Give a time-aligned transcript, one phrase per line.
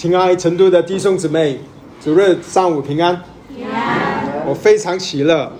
[0.00, 1.58] 亲爱成都的弟兄姊妹，
[2.02, 3.22] 主日上午平安。
[4.46, 5.52] 我非常喜乐，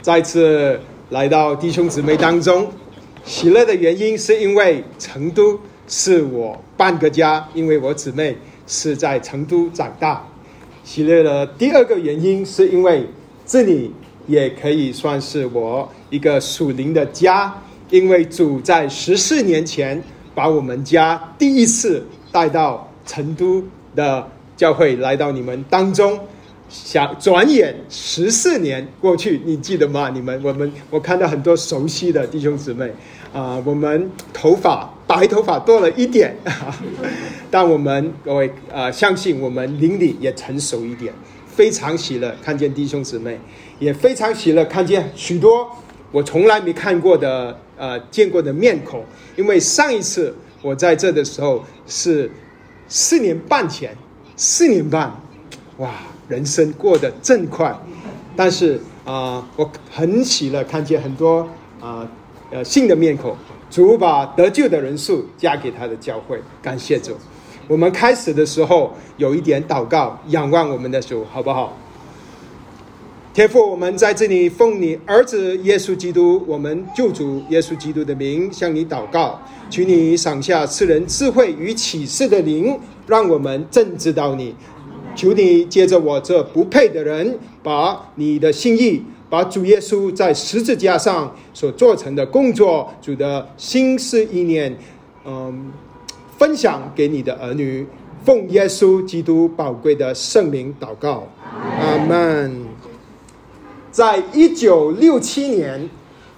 [0.00, 0.78] 再次
[1.08, 2.70] 来到弟兄姊妹当中。
[3.24, 5.58] 喜乐的原因是因为成都
[5.88, 10.24] 是我半个家，因为我姊妹是在成都长大。
[10.84, 13.04] 喜乐的第二个原因是因为
[13.44, 13.92] 这里
[14.28, 17.52] 也可以算是我一个属灵的家，
[17.90, 20.00] 因为主在十四年前
[20.32, 23.60] 把我们家第一次带到成都
[23.94, 26.18] 的教会，来到你们当中。
[26.72, 30.08] 想转眼十四年过去，你记得吗？
[30.10, 32.88] 你们我们我看到很多熟悉的弟兄姊妹
[33.32, 36.32] 啊，我们头发白头发多了一点，
[37.50, 41.12] 但我们各位啊，相信我们邻里也成熟一点，
[41.44, 43.36] 非常喜乐看见弟兄姊妹，
[43.80, 45.68] 也非常喜乐看见许多
[46.12, 49.04] 我从来没看过的呃见过的面孔，
[49.34, 50.32] 因为上一次
[50.62, 52.30] 我在这的时候是
[52.90, 53.96] 四年半前，
[54.36, 55.10] 四年半，
[55.78, 55.90] 哇！
[56.28, 57.74] 人生过得真快，
[58.36, 61.48] 但是啊，我很喜乐看见很多
[61.80, 62.06] 啊
[62.50, 63.34] 呃新的面孔。
[63.68, 67.16] 主把得救的人数加给他的教会，感谢主。
[67.68, 71.76] 我们开始的时候有一点祷告，仰望我们的主，好不好？
[73.40, 84.54] 天父，我们在这里奉你儿子耶稣基督，我们救主耶稣基督的名向你祷告，求你赏下赐人智慧与启示的灵，让我们正知道你。
[85.16, 94.76] 求你接着我这不配的人，把你的心意，把主耶稣在十字架上所做成的工作，主的心思意念，
[95.24, 95.72] 嗯，
[96.36, 97.86] 分享给你的儿女，
[98.22, 101.26] 奉耶稣基督宝贵的圣名祷告，
[101.80, 102.69] 阿门。
[103.90, 105.88] 在一九六七年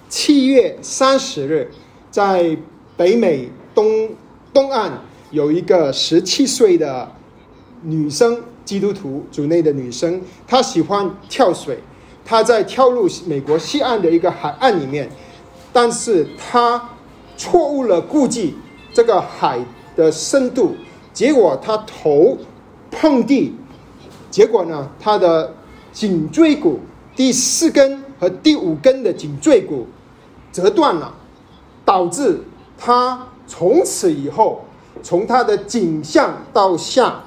[0.09, 1.71] 七月三十日，
[2.09, 2.57] 在
[2.97, 4.09] 北美东
[4.53, 4.91] 东岸
[5.31, 7.11] 有一个十七岁的
[7.81, 8.41] 女生。
[8.65, 11.77] 基督徒组内的女生，她喜欢跳水，
[12.23, 15.09] 她在跳入美国西岸的一个海岸里面，
[15.73, 16.89] 但是她
[17.35, 18.55] 错误了估计
[18.93, 19.59] 这个海
[19.97, 20.77] 的深度，
[21.11, 22.37] 结果她头
[22.89, 23.53] 碰地，
[24.31, 25.53] 结果呢，她的
[25.91, 26.79] 颈椎骨
[27.15, 29.87] 第四根和第五根的颈椎骨
[30.51, 31.13] 折断了，
[31.85, 32.41] 导致
[32.77, 34.65] 他从此以后，
[35.01, 37.23] 从他的颈项到下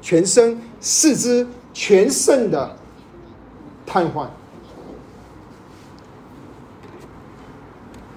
[0.00, 0.60] 全身。
[0.80, 1.44] 四肢
[1.74, 2.76] 全身的
[3.84, 4.28] 瘫痪，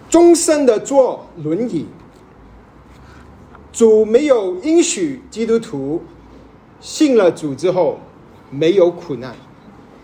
[0.08, 1.88] 终身的坐轮椅。
[3.74, 6.04] 主没有允许基督徒
[6.80, 7.98] 信了主之后
[8.52, 9.36] 没有苦难，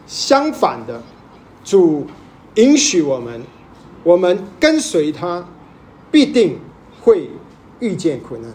[0.07, 1.03] 相反的，
[1.63, 2.07] 主
[2.55, 3.41] 允许我们，
[4.03, 5.47] 我们跟随他，
[6.09, 6.57] 必定
[7.01, 7.29] 会
[7.79, 8.51] 遇见苦难。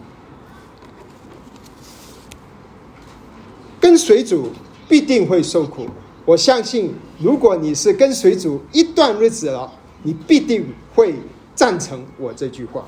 [3.78, 4.50] 跟随主
[4.88, 5.86] 必定会受苦，
[6.24, 9.70] 我相信，如果你是跟随主一段日子了，
[10.02, 11.14] 你必定会
[11.54, 12.86] 赞成我这句话。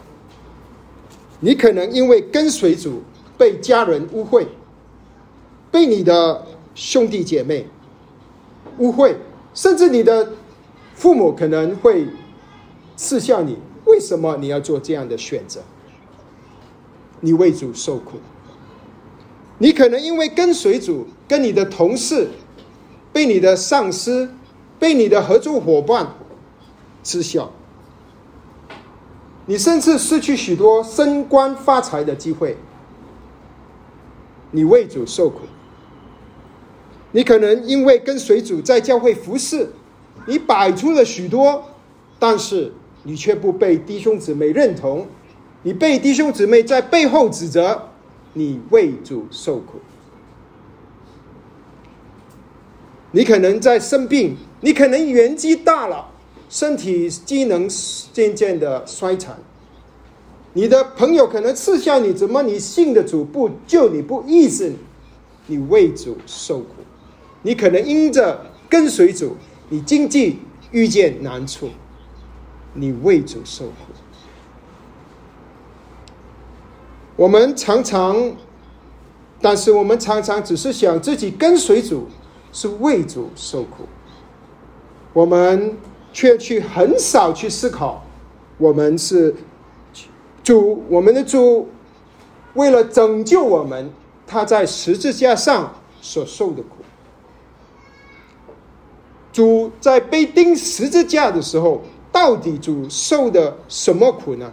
[1.41, 3.03] 你可能因为跟随主
[3.37, 4.47] 被家人误会，
[5.71, 7.67] 被你的兄弟姐妹
[8.79, 9.17] 误会，
[9.53, 10.33] 甚至你的
[10.95, 12.07] 父母可能会
[12.97, 13.59] 嗤笑你。
[13.85, 15.61] 为什么你要做这样的选择？
[17.21, 18.19] 你为主受苦。
[19.59, 22.29] 你可能因为跟随主，跟你的同事、
[23.13, 24.31] 被你的上司、
[24.79, 26.15] 被你的合作伙伴
[27.03, 27.51] 知晓，
[29.47, 32.57] 你甚至失去许多升官发财的机会。
[34.51, 35.41] 你为主受苦。
[37.15, 39.71] 你可能因为跟随主在教会服侍，
[40.27, 41.63] 你摆出了许多，
[42.19, 42.73] 但是
[43.05, 45.07] 你却不被弟兄姊妹认同，
[45.63, 47.89] 你被弟兄姊妹在背后指责。
[48.37, 49.79] 你为主受苦，
[53.13, 56.11] 你可能在生病，你可能年纪大了，
[56.49, 57.69] 身体机能
[58.13, 59.39] 渐渐的衰残。
[60.53, 64.77] 你的朋友可能嗤笑你，怎么你信的主不救你，不医治你？
[65.47, 66.67] 你为主受苦，
[67.47, 69.37] 你可能因着跟随主，
[69.69, 70.39] 你经济
[70.71, 71.69] 遇见难处，
[72.73, 73.73] 你为主受苦。
[77.17, 78.35] 我们常常，
[79.43, 82.09] 但是我们常常只是想自己跟随主，
[82.51, 83.85] 是为主受苦，
[85.13, 85.77] 我们
[86.15, 88.03] 却去很少去思考，
[88.57, 89.35] 我们是
[90.43, 91.69] 主，我们的主
[92.55, 93.93] 为了拯救我们，
[94.27, 96.79] 他在十字架上所受的苦。
[99.35, 101.83] 主在被钉十字架的时候，
[102.13, 104.53] 到底主受的什么苦呢？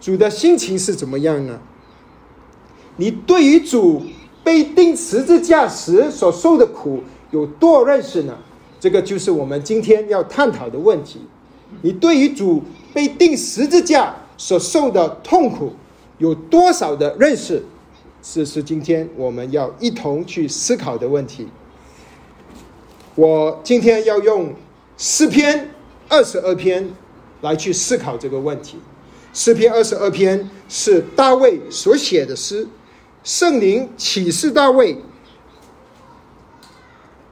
[0.00, 1.60] 主的心情是怎么样呢？
[2.96, 4.02] 你对于主
[4.42, 8.36] 被钉十字架时所受的苦有多认识呢？
[8.80, 11.20] 这个就是我们今天要探讨的问题。
[11.82, 12.60] 你对于主
[12.92, 15.72] 被钉十字架所受的痛苦
[16.18, 17.62] 有多少的认识？
[18.20, 21.46] 这是今天我们要一同去思考的问题。
[23.16, 24.54] 我今天要用
[24.98, 25.70] 诗篇
[26.06, 26.88] 二十二篇
[27.40, 28.78] 来去思考这个问题。
[29.32, 32.68] 诗篇二十二篇是大卫所写的诗，
[33.24, 34.98] 圣灵启示大卫，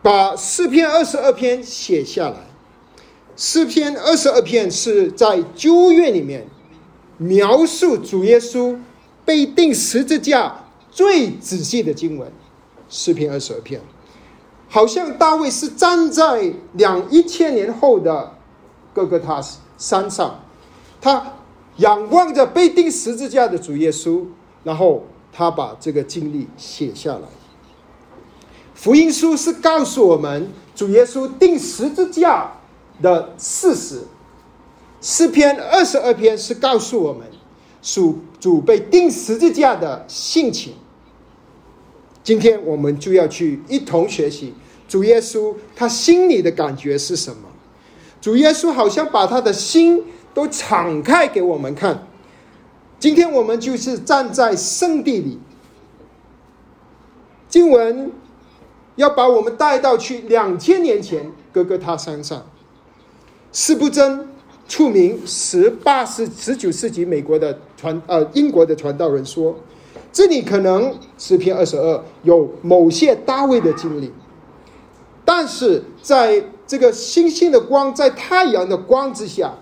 [0.02, 2.46] 把诗篇二十二篇写下来。
[3.36, 6.46] 诗篇二十二篇是在旧约里面
[7.18, 8.78] 描述主耶稣
[9.24, 12.32] 被钉十字架最仔细的经文。
[12.88, 13.80] 诗篇二十二篇，
[14.74, 18.34] 好像大卫是站在两一千年后的
[18.92, 19.40] 哥哥他
[19.78, 20.40] 山上，
[21.00, 21.34] 他
[21.76, 24.24] 仰望着被钉十字架的主耶稣，
[24.64, 27.28] 然后他把这个经历写下来。
[28.74, 32.50] 福音书是告诉我们主耶稣钉十字架。
[33.02, 34.02] 的事实，
[35.00, 37.26] 诗篇二十二篇是告诉我们
[37.80, 40.74] 属主被钉十字架的性情。
[42.22, 44.54] 今天我们就要去一同学习
[44.86, 47.48] 主耶稣他心里的感觉是什么。
[48.20, 50.02] 主耶稣好像把他的心
[50.32, 52.06] 都敞开给我们看。
[52.98, 55.38] 今天我们就是站在圣地里，
[57.48, 58.10] 经文
[58.96, 62.46] 要把我们带到去两千年前哥哥他山上。
[63.52, 64.26] 斯布真，
[64.66, 69.54] 出名十八世、十九世纪美国的传呃英国的传道人说，
[70.10, 74.10] 这里可能诗篇二十二有某些大卫的经历，
[75.24, 79.54] 但是在这个星星的光在太阳的光之下，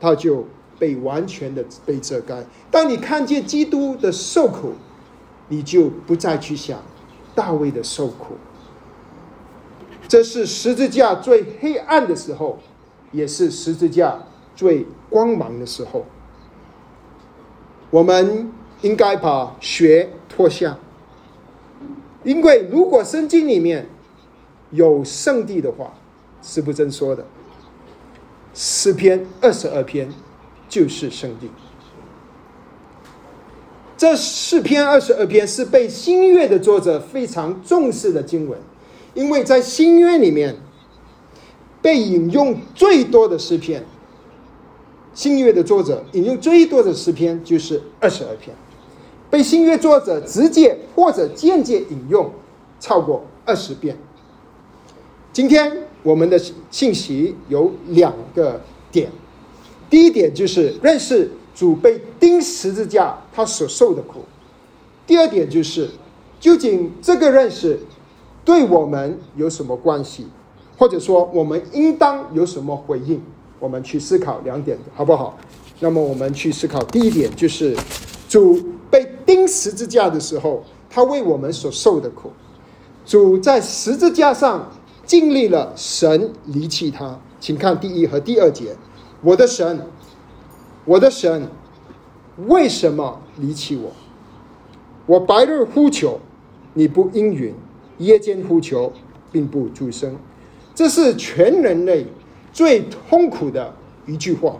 [0.00, 0.46] 它就
[0.78, 2.44] 被完全的被遮盖。
[2.70, 4.72] 当你看见基督的受苦，
[5.48, 6.80] 你就不再去想
[7.34, 8.36] 大卫的受苦。
[10.08, 12.58] 这是十字架最黑暗的时候。
[13.12, 14.16] 也是十字架
[14.54, 16.06] 最光芒的时候，
[17.90, 20.78] 我们应该把鞋脱下，
[22.22, 23.88] 因为如果圣经里面
[24.70, 25.94] 有圣地的话，
[26.42, 27.24] 是不真说的，
[28.54, 30.12] 诗篇二十二篇
[30.68, 31.48] 就是圣地。
[33.96, 38.58] 这四篇二十二篇是被新约的作者非常重视的经文，
[39.14, 40.56] 因为在新约里面。
[41.82, 43.82] 被引用最多的诗篇，
[45.14, 48.54] 新约的作者引用最多的诗篇就是二十二篇，
[49.30, 52.30] 被新约作者直接或者间接引用
[52.78, 53.96] 超过二十遍。
[55.40, 55.72] 今天
[56.02, 56.38] 我们的
[56.70, 58.60] 信息有两个
[58.92, 59.10] 点，
[59.88, 64.18] 第一点就是认识主被钉十字架他所受的苦；
[65.06, 65.88] 第二点就是
[66.38, 67.80] 究竟这个认识
[68.44, 70.26] 对我们有什么关系？
[70.76, 73.18] 或者说，我们应当有什么回应？
[73.58, 75.38] 我们去思考两点，好不好？
[75.78, 77.74] 那么，我们去思考第一点，就是
[78.28, 78.60] 主
[78.90, 82.30] 被钉十字架的时候，他为我们所受的苦。
[83.06, 84.70] 主在十字架上
[85.10, 88.76] 经历了神离弃他，请看第一和第二节：
[89.22, 89.84] 我的神，
[90.84, 91.48] 我的神，
[92.46, 93.90] 为什么离弃我？
[95.06, 96.20] 我白日呼求，
[96.74, 97.54] 你不应允；
[97.98, 98.92] 夜间呼求，
[99.32, 100.16] 并不出声。
[100.76, 102.06] 这是全人类
[102.52, 103.74] 最痛苦的
[104.06, 104.58] 一句话，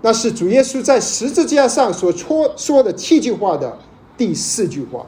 [0.00, 3.76] 那是主耶稣在十字架上所说说的七句话的
[4.16, 5.04] 第四句话，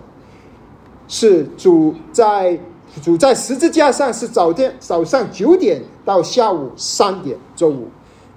[1.09, 2.61] 是主在
[3.01, 7.89] 主在十字架上是早天早上九点到下午三点，周五，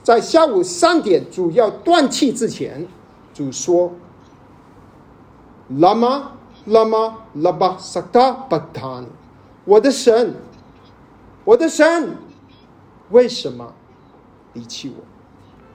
[0.02, 2.88] 在下午三点主要断气之前，
[3.34, 3.92] 主说
[5.80, 6.32] ：“拉玛
[6.66, 9.06] 拉玛拉巴萨达巴坦，
[9.66, 10.34] 我的神。”
[11.46, 12.18] 我的神，
[13.12, 13.72] 为什么
[14.54, 15.04] 离弃我？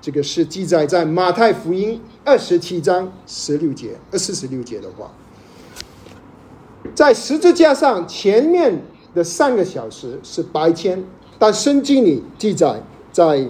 [0.00, 5.12] 这个是记载在马太福音二十七章十六节、二四十六节的话。
[6.94, 8.82] 在十字架上前面
[9.14, 11.02] 的三个小时是白天，
[11.38, 12.80] 但圣经里记载
[13.12, 13.46] 在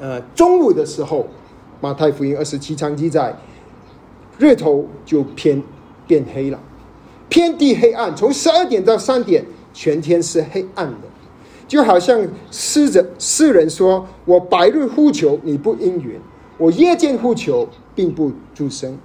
[0.00, 1.26] 呃中午的时候，
[1.80, 3.36] 马太福音二十七章记载，
[4.38, 5.62] 日头就偏
[6.06, 6.58] 变黑了，
[7.28, 9.44] 遍地黑暗，从十二点到三点。
[9.78, 11.08] 全天是黑暗的，
[11.68, 16.18] 就好像诗者诗人说：“我白日呼求你不应允，
[16.56, 18.96] 我夜间呼求并不出声。”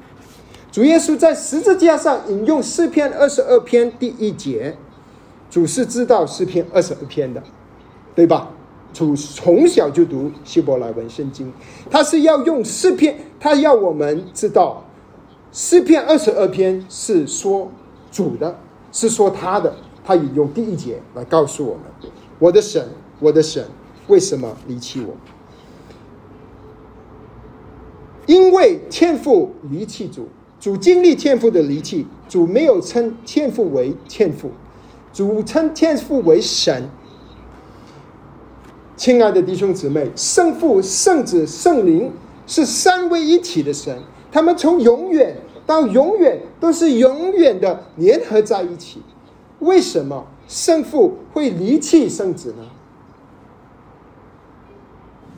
[0.71, 4.77] 主耶稣在十字架上引用诗篇二十二篇第一节，
[5.49, 7.43] 主是知道诗篇二十二篇的，
[8.15, 8.49] 对吧？
[8.93, 11.51] 主从小就读希伯来文圣经，
[11.89, 14.83] 他是要用诗篇，他要我们知道
[15.51, 17.69] 诗篇二十二篇是说
[18.11, 18.57] 主的，
[18.91, 19.73] 是说他的。
[20.03, 21.83] 他引用第一节来告诉我们：
[22.39, 22.85] 我的神，
[23.19, 23.63] 我的神，
[24.07, 25.13] 为什么离弃我？
[28.25, 30.27] 因为天父离弃主，
[30.61, 34.51] 主经历天父的离弃，主没有称天父为天父，
[35.11, 36.87] 主称天父为神。
[38.95, 42.13] 亲爱的弟兄姊妹，圣父、圣子、圣灵
[42.45, 43.97] 是三位一体的神，
[44.31, 45.35] 他们从永远。
[45.63, 49.01] 到永远都是永远的联合在一起，
[49.59, 52.65] 为什么圣父会离弃圣子呢？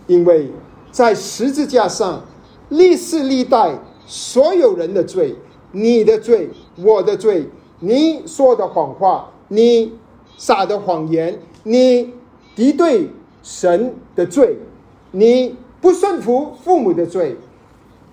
[0.08, 0.50] 因为
[0.92, 2.24] 在十字架上，
[2.70, 5.36] 历世历代所有人的罪，
[5.72, 7.48] 你的罪，我的罪，
[7.80, 9.94] 你说的谎话，你
[10.38, 12.14] 撒的谎言，你
[12.56, 13.10] 敌对
[13.42, 14.58] 神的罪，
[15.12, 17.38] 你不顺服父母的罪，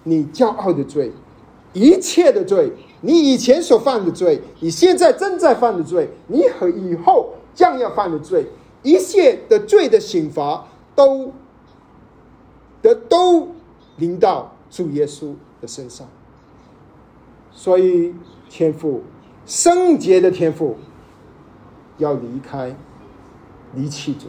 [0.04, 1.12] 你骄傲的罪。
[1.72, 8.44] 一切的罪，你以前所犯的罪，你现在正在犯的罪，你和以后将要犯的罪，
[8.82, 10.66] 一切的罪的刑罚，
[10.96, 11.32] 都
[12.82, 13.46] 的都
[13.98, 16.08] 临到主耶稣的身上。
[17.52, 18.14] 所以，
[18.48, 19.02] 天父
[19.44, 20.76] 圣洁的天父
[21.98, 22.76] 要离开，
[23.74, 24.28] 离弃主。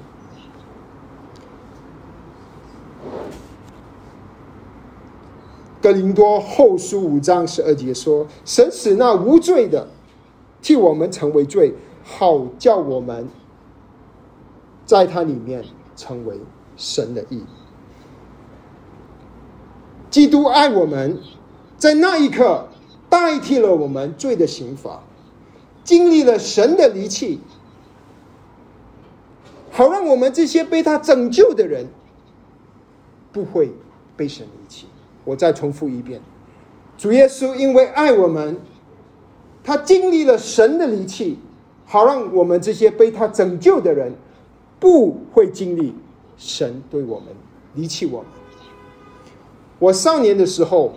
[5.81, 9.87] 格林多后书五章十二节说：“神使那无罪的
[10.61, 11.73] 替我们成为罪，
[12.03, 13.27] 好叫我们
[14.85, 15.63] 在他里面
[15.95, 16.39] 成为
[16.77, 17.43] 神的义。
[20.11, 21.17] 基督爱我们，
[21.77, 22.67] 在那一刻
[23.09, 25.01] 代替了我们罪的刑罚，
[25.83, 27.39] 经历了神的离弃，
[29.71, 31.87] 好让我们这些被他拯救的人
[33.31, 33.71] 不会
[34.17, 34.85] 被神离弃。”
[35.23, 36.19] 我再重复一遍，
[36.97, 38.57] 主耶稣因为爱我们，
[39.63, 41.39] 他经历了神的离弃，
[41.85, 44.13] 好让我们这些被他拯救的人，
[44.79, 45.93] 不会经历
[46.37, 47.27] 神对我们
[47.75, 48.40] 离弃我们。
[49.81, 50.93] 我少年的时候，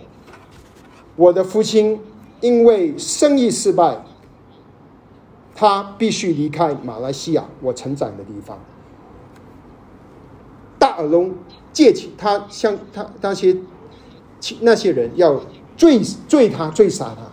[1.15, 1.99] 我的父亲
[2.39, 3.97] 因为生意失败，
[5.55, 8.59] 他必须离开马来西亚，我成长的地方。
[10.77, 11.31] 大耳窿
[11.73, 13.57] 借起他向他那些。
[14.59, 15.41] 那些人要
[15.75, 17.23] 追追他，追杀他，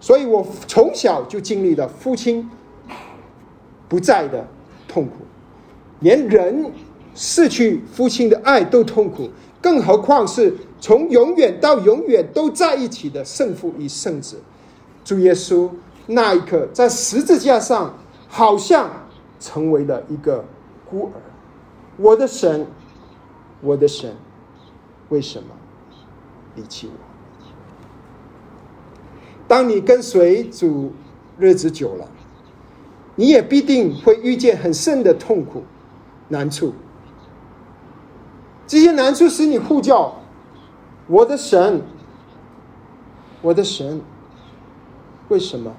[0.00, 2.50] 所以我从小就经历了父亲
[3.88, 4.44] 不在的
[4.88, 5.12] 痛苦，
[6.00, 6.72] 连人
[7.14, 14.42] 失去父亲的爱都痛苦，更何况是从永远到永远都在一起的圣父与圣子。
[15.04, 15.70] 主耶稣
[16.08, 17.94] 那一刻在十字架上，
[18.26, 18.90] 好像
[19.38, 20.44] 成为了一个
[20.90, 21.20] 孤儿。
[21.96, 22.66] 我的神，
[23.60, 24.12] 我的神，
[25.08, 25.50] 为什么？
[26.56, 26.94] 离弃我。
[29.46, 30.92] 当你跟随主
[31.38, 32.08] 日子久了，
[33.14, 35.62] 你也必定会遇见很深的痛苦、
[36.28, 36.72] 难处。
[38.66, 40.14] 这些难处使你呼叫
[41.12, 41.82] ：“我的神，
[43.42, 44.00] 我的神，
[45.28, 45.70] 为什么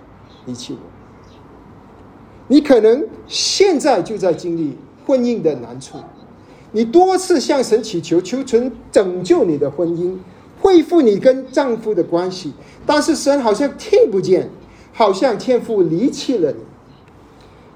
[0.45, 0.79] 离弃我？”
[2.47, 5.97] 你可能现在就在经历婚姻的难处，
[6.71, 10.15] 你多次向神祈求，求神拯救你的婚姻。
[10.61, 12.53] 恢复你跟丈夫的关系，
[12.85, 14.49] 但是神好像听不见，
[14.93, 16.59] 好像天父离弃了你。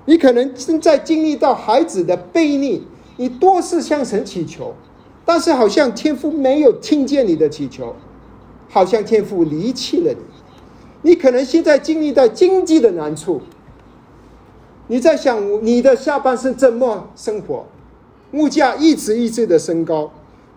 [0.06, 2.84] 你可能正在经历到孩子的背逆，
[3.18, 4.74] 你多次向神祈求，
[5.28, 7.94] 但是好像天父没有听见你的祈求，
[8.70, 10.20] 好像天父离弃了你。
[11.02, 13.42] 你可能现在经历到经济的难处，
[14.88, 17.66] 你在想你的下半生怎么生活，
[18.32, 20.10] 物价一直一直的升高。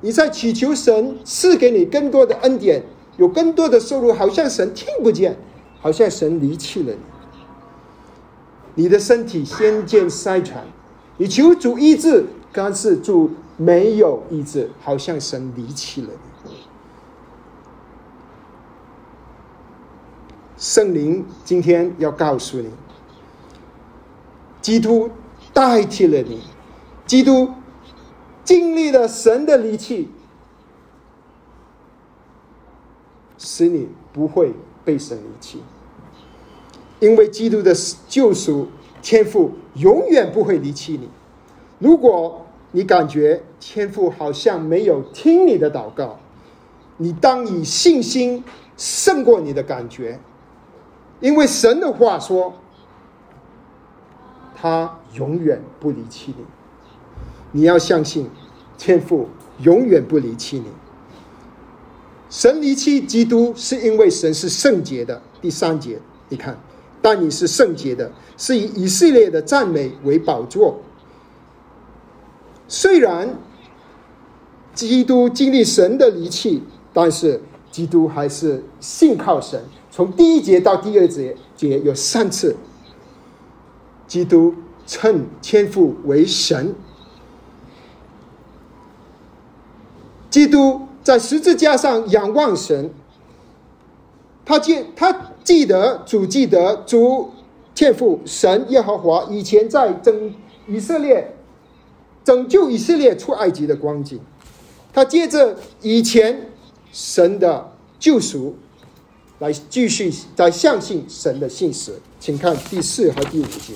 [0.02, 2.84] 你在祈求神赐给你更多的恩典，
[3.16, 5.36] 有更多的收入，好像神听不见，
[5.80, 8.82] 好像神离弃了你。
[8.84, 10.64] 你的身体先见衰残，
[11.16, 16.08] 你求主医治，但是主没有意志，好像神离弃了
[16.44, 16.50] 你。
[20.56, 22.70] 圣灵今天要告诉你，
[24.62, 25.10] 基督
[25.52, 26.40] 代替了你，
[27.04, 27.52] 基督。
[28.42, 30.08] 经历了神的离弃，
[33.38, 34.52] 使你不会
[34.84, 35.62] 被神离弃，
[36.98, 37.72] 因为基督的
[38.08, 38.66] 救赎
[39.02, 41.08] 天赋永远不会离弃你。
[41.78, 46.18] 如果你感觉天父好像没有听你的祷告，
[46.96, 48.44] 你当以信心
[48.76, 50.20] 胜过你的感觉，
[51.20, 52.54] 因为神的话说，
[54.54, 56.44] 他永远不离弃你。
[57.52, 58.30] 你要相信，
[58.78, 60.66] 天父永远不离弃你。
[62.28, 65.20] 神离弃基督，是因为神是圣洁的。
[65.40, 65.98] 第三节，
[66.28, 66.56] 你看，
[67.02, 70.78] 但你是圣洁的，是以以色列的赞美为宝座。
[72.70, 73.36] 虽然
[74.74, 76.62] 基督经历神的离弃，
[76.92, 79.60] 但是基督还是信靠神。
[79.90, 82.56] 从第一节到第二节，节有三次，
[84.06, 84.54] 基督
[84.86, 86.72] 称天父为神。
[90.30, 92.88] 基督在十字架上仰望神，
[94.44, 97.32] 他记他记得主记得主
[97.74, 100.32] 天父神耶和华以前在整
[100.68, 101.34] 以色列
[102.24, 104.18] 拯救以色列出埃及的光景，
[104.92, 106.50] 他借着以前
[106.92, 108.56] 神的救赎，
[109.38, 113.74] 来继续在相信神的信实，请看第四和第五节，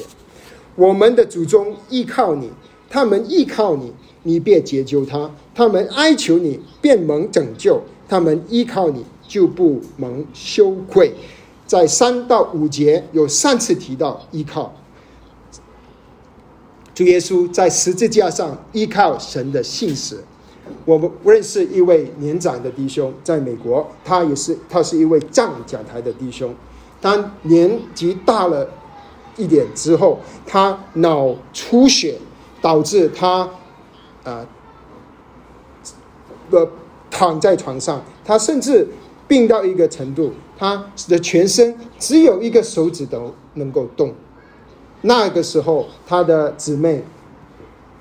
[0.76, 2.50] 我们的祖宗依靠你，
[2.88, 3.92] 他们依靠你。
[4.26, 11.12] 你便解救他，他们哀求你，便蒙拯救；他们依靠你，就不蒙羞愧。
[11.66, 14.74] 在三到五节有三次提到依靠。
[16.94, 20.18] 主耶稣在十字架上依靠神的信使。
[20.84, 26.54] 我们认识一位年长的弟兄，在美国，他也是他是一位站讲台的弟兄。
[27.00, 28.66] 当年纪大了
[29.36, 32.16] 一点之后，他脑出血，
[32.62, 33.50] 导致他。
[34.24, 34.46] 啊，
[36.50, 36.66] 呃，
[37.10, 38.88] 躺在床上，他甚至
[39.28, 44.14] 病到一个程度，他的全身只有一个手指头能够动。
[45.06, 47.04] 那个时候，他的姊妹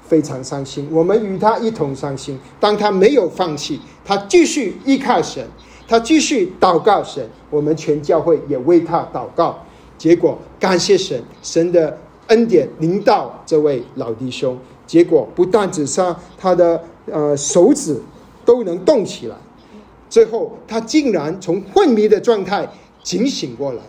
[0.08, 2.40] 非常伤心，我们与他一同伤心。
[2.62, 5.46] 当他没有放弃，他继续依靠神，
[5.86, 9.60] 他继续祷告神，我们全教会也为他祷告。
[9.98, 14.58] 结果，感谢神，神的恩典临到这位老弟兄。
[14.88, 16.02] 结果不但只是
[16.38, 16.82] 他的
[17.12, 18.02] 呃手指
[18.46, 19.36] 都能动起来，
[20.10, 22.66] 最后他竟然从昏迷的状态
[23.04, 23.82] 警醒过来。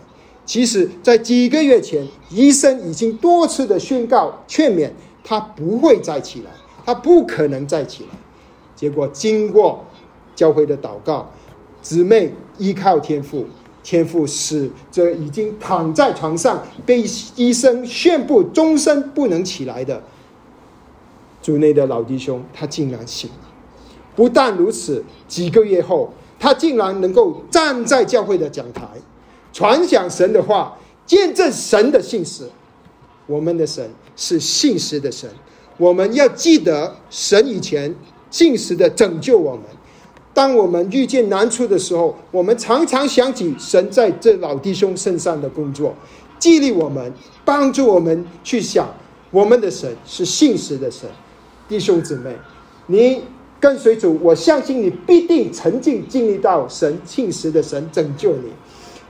[0.45, 4.91] 其实，在几个月前，医生已经多次的宣告劝勉
[5.23, 6.51] 他不会再起来，
[6.85, 8.09] 他不可能再起来。
[8.75, 9.83] 结果经过
[10.35, 11.31] 教会的祷告，
[11.81, 13.45] 姊妹依靠天父，
[13.83, 17.03] 天父使这已经躺在床上被
[17.35, 20.03] 医生宣布终身不能起来的。
[21.41, 23.49] 组内的老弟兄，他竟然醒了。
[24.15, 28.87] 不但如此，几个月后，他竟然能够站在教会的讲台，
[29.55, 32.43] 传讲神的话，见证神的信实。
[33.25, 35.29] 我们的神是信实的神，
[35.77, 37.95] 我们要记得神以前
[38.29, 39.61] 信实的拯救我们。
[40.33, 45.95] 当我们遇见难处的时候，我们常常想起神在这老弟兄身上的工作，
[46.37, 47.13] 激励我们，
[47.45, 48.93] 帮助我们去想，
[49.31, 51.09] 我们的神是信实的神。
[51.69, 52.35] 弟兄姊妹，
[52.87, 53.21] 你
[53.61, 58.51] 跟随主，我相信你必定曾经经历到神信实的神拯救你。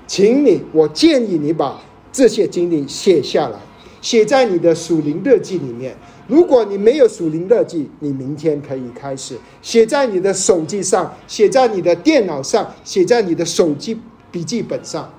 [0.08, 3.60] 请你，我建议你把这些经历写下来，
[4.02, 5.96] 写在你的属灵日记里面。
[6.28, 13.98] 如果你没有属灵日记，你明天可以开始写在你的手机上，写在你的电脑上，写在你的手机
[14.32, 15.12] 笔记本上。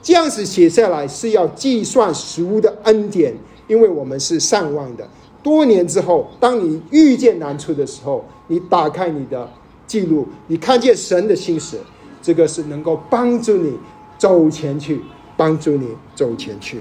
[0.00, 3.34] 这样子写下来是要计算食物的恩典，
[3.66, 5.06] 因为我们是善忘的。
[5.42, 9.48] 多年之后，当你遇见难处的时候，你打开你的
[9.86, 11.78] 记录，你看见神的心思，
[12.20, 13.72] 这个是能够帮助你
[14.18, 15.00] 走前去，
[15.36, 16.80] 帮助你走前去。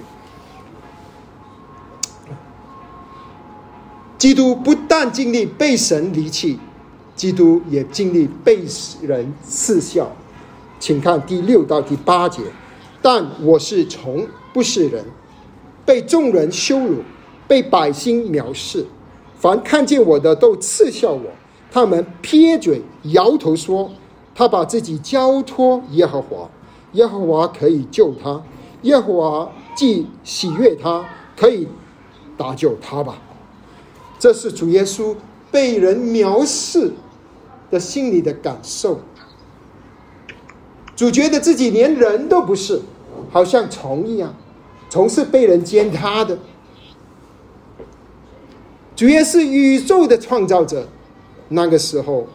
[4.17, 6.59] 基督不但经历被神离弃，
[7.15, 8.65] 基督也经历被
[9.01, 10.11] 人耻笑。
[10.79, 12.41] 请看第六到第八节。
[13.01, 15.05] 但我是从，不是人，
[15.85, 17.03] 被众人羞辱。
[17.47, 18.85] 被百姓藐视，
[19.37, 21.31] 凡看见我的都刺笑我。
[21.71, 23.89] 他们撇嘴摇头说
[24.35, 26.49] ：“他把自己交托耶和华，
[26.97, 28.41] 耶和华可以救他。
[28.81, 31.05] 耶和华既喜悦他，
[31.35, 31.67] 可以
[32.35, 33.17] 搭救他吧。”
[34.19, 35.15] 这是主耶稣
[35.51, 36.91] 被人藐视
[37.69, 38.99] 的心里的感受。
[40.95, 42.81] 主觉得自己连人都不是，
[43.29, 44.33] 好像虫一样，
[44.89, 46.39] 虫是被人践踏的。
[48.95, 50.87] 主耶是宇宙的创造者，
[51.49, 52.25] 那个时候，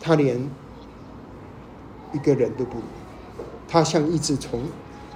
[0.00, 0.48] 他连
[2.14, 2.84] 一个人都不如，
[3.68, 4.62] 他像一只虫，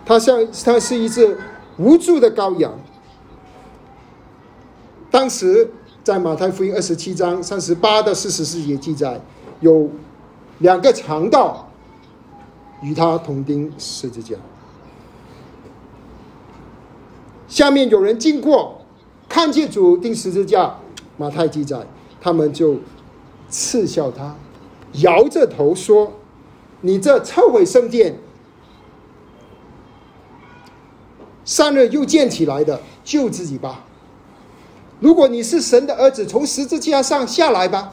[0.04, 1.38] 他像他是一只
[1.78, 2.78] 无助的羔羊。
[5.10, 5.70] 当时
[6.04, 9.20] 在马太福音二十七章三十八到四十四节记载，
[9.60, 9.88] 有
[10.58, 11.68] 两个强盗
[12.82, 14.36] 与他同钉十字架。
[17.46, 18.82] 下面有人经过，
[19.28, 20.76] 看见主钉十字架，
[21.16, 21.86] 马太记载，
[22.20, 22.76] 他们就
[23.48, 24.36] 嗤笑他，
[24.94, 26.12] 摇着头说
[26.80, 28.18] ：“你这臭毁圣殿、
[31.44, 33.84] 散了又建起来的，救自己吧。
[35.00, 37.92] 如果你是神的儿子，从十字架上下来吧。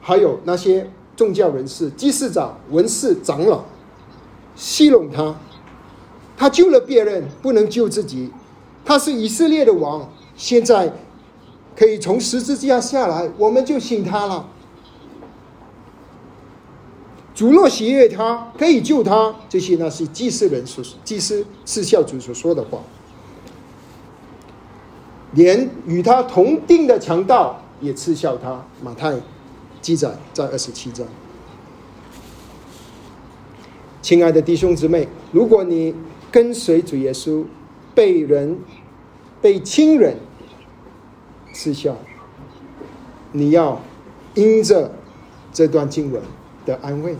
[0.00, 3.64] 还有那些宗教人士、祭司长、文士、长老，
[4.54, 5.34] 戏弄他，
[6.36, 8.30] 他救了别人，不能救自己。
[8.84, 10.92] 他是以色列的王，现在
[11.74, 14.48] 可以从十字架下来，我们就信他了。
[17.36, 19.32] 主若喜悦他，可以救他。
[19.48, 22.80] 这些呢是祭司人所祭司赐孝主所说的话。
[25.32, 28.64] 连与他同定的强盗也嗤笑他。
[28.82, 29.14] 马太
[29.80, 31.06] 记载在二十七章。
[34.02, 35.94] 亲爱的弟兄姊妹，如果你
[36.32, 37.44] 跟随主耶稣，
[37.94, 38.58] 被人。
[39.42, 40.16] 被亲人
[41.52, 41.94] 嗤笑，
[43.32, 43.80] 你要
[44.34, 44.90] 因着
[45.52, 46.20] 这段经文
[46.64, 47.14] 的安慰，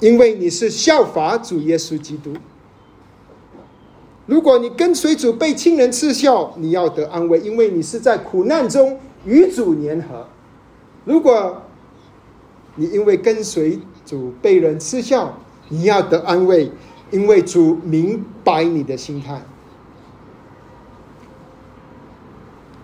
[0.00, 2.34] 因为你是效法主耶稣基督。
[4.26, 10.26] 如果你跟随主被亲人嗤笑，你要得安慰，因为你是在苦难中与主联合。
[11.04, 11.62] 如果
[12.74, 16.70] 你因为跟随主被人嗤笑，你要得安慰，
[17.10, 19.40] 因为主明白你的心态。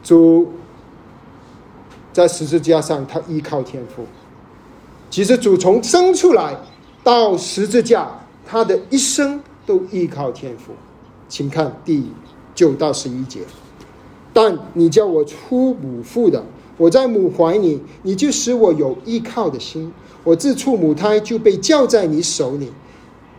[0.03, 0.53] 主
[2.13, 4.07] 在十字架上，他依靠天赋。
[5.11, 6.57] 其实主从生出来
[7.05, 8.09] 到十字架，
[8.47, 10.73] 他的一生都依靠天赋。
[11.29, 12.11] 请看第
[12.55, 13.41] 九到十一节。
[14.33, 16.45] 但你叫我出母腹的，
[16.77, 19.93] 我在母怀里，你就使我有依靠的心。
[20.25, 22.71] 我自出母胎就被叫在你手里，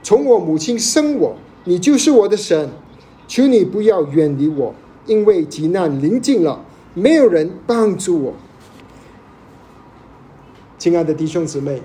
[0.03, 2.69] 从我母亲生我，你就是我的神。
[3.27, 4.75] 求你不要远离我。
[5.05, 8.33] 因为急难临近了，没有人帮助我。
[10.77, 11.81] 亲爱的弟兄姊妹，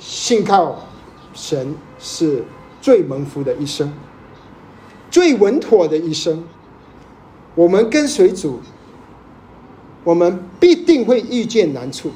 [0.00, 0.76] 信靠
[1.40, 2.44] 神是
[2.82, 3.90] 最蒙福的一生，
[5.10, 6.44] 最稳妥的一生。
[7.54, 8.60] 我们跟随主，
[10.04, 12.10] 我们必定会遇见难处。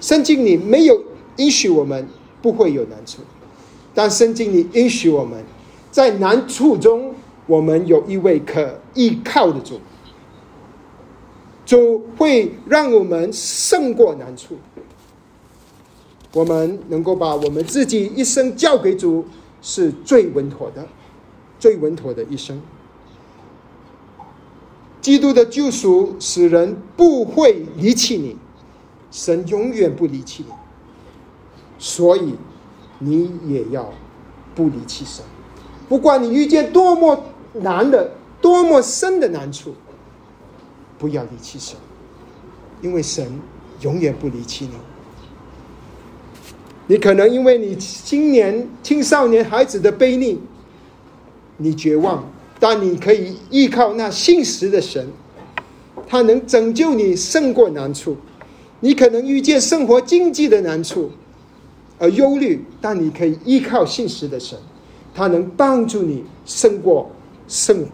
[0.00, 1.00] 圣经里没有
[1.36, 2.08] 允许我们
[2.42, 3.22] 不会有难处，
[3.94, 5.44] 但圣经里允许我们
[5.92, 7.14] 在难处中。
[7.46, 9.78] 我们有一位可依靠的主，
[11.66, 14.56] 主会让我们胜过难处。
[16.34, 19.24] 我们能够把我们自己一生交给主，
[19.62, 20.86] 是最稳妥的、
[21.58, 22.60] 最稳妥的一生。
[25.00, 28.36] 基督的救赎使人不会离弃你，
[29.10, 30.52] 神永远不离弃你，
[31.78, 32.34] 所以
[32.98, 33.90] 你也要
[34.54, 35.24] 不离弃神，
[35.88, 37.24] 不管你遇见多么。
[37.56, 39.76] 难的多么深的难处，
[40.98, 41.76] 不要离弃神，
[42.82, 43.40] 因为神
[43.82, 44.72] 永远不离弃你。
[46.86, 50.38] 你可能因为你青年、青少年孩子的背逆，
[51.56, 55.08] 你绝望，但你可以依靠那信实的神，
[56.06, 58.16] 他能拯救你胜过难处。
[58.80, 61.10] 你可能遇见生活经济的难处
[61.98, 64.58] 而忧虑，但你可以依靠信实的神，
[65.14, 67.10] 他能帮助你胜过。
[67.46, 67.86] 胜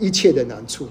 [0.00, 0.88] 一切的难处。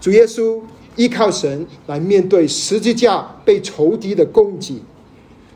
[0.00, 0.60] 主耶稣
[0.96, 4.82] 依靠神来面对十字架被仇敌的攻击。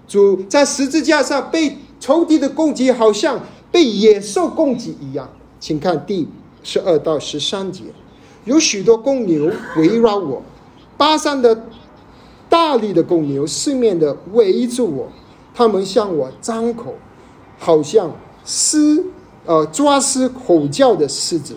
[0.07, 3.41] 主在十字架上被仇敌的攻击，好像
[3.71, 5.29] 被野兽攻击一样。
[5.59, 6.29] 请看第
[6.63, 7.85] 十二到十三节，
[8.45, 10.43] 有许多公牛围绕我，
[10.97, 11.65] 巴山的
[12.49, 15.09] 大力的公牛四面的围住我，
[15.55, 16.95] 他们向我张口，
[17.59, 18.11] 好像
[18.45, 19.05] 狮。
[19.49, 21.57] 呃，抓狮吼叫的狮子。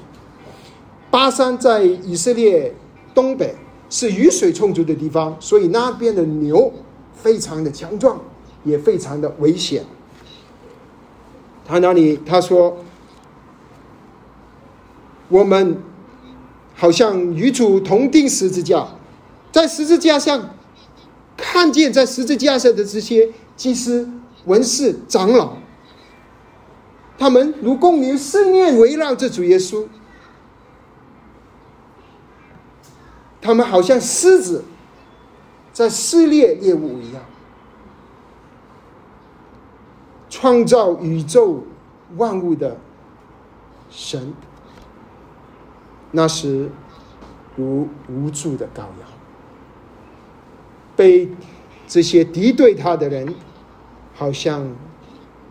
[1.10, 2.72] 巴山在以色列
[3.16, 3.56] 东北，
[3.90, 6.72] 是雨水充足的地方，所以那边的牛
[7.16, 8.22] 非常的强壮，
[8.64, 9.86] 也非常的危险。
[11.66, 12.84] 他那里他说，
[15.28, 15.82] 我们
[16.76, 18.88] 好像与主同定十字架，
[19.52, 20.56] 在十字架上
[21.38, 24.10] 看见在十字架上的这些祭司、
[24.46, 25.58] 文士、长老。
[27.18, 29.86] 他们如公牛思念围绕着主耶稣，
[33.42, 34.64] 他们好像狮子
[35.72, 37.22] 在撕裂猎物一样。
[40.30, 41.64] 创造宇宙
[42.18, 42.78] 万物的
[43.90, 44.34] 神，
[46.12, 46.70] 那时
[47.56, 49.10] 如无助的羔羊，
[50.96, 51.30] 被
[51.88, 53.34] 这些敌对他的人，
[54.16, 54.70] 好像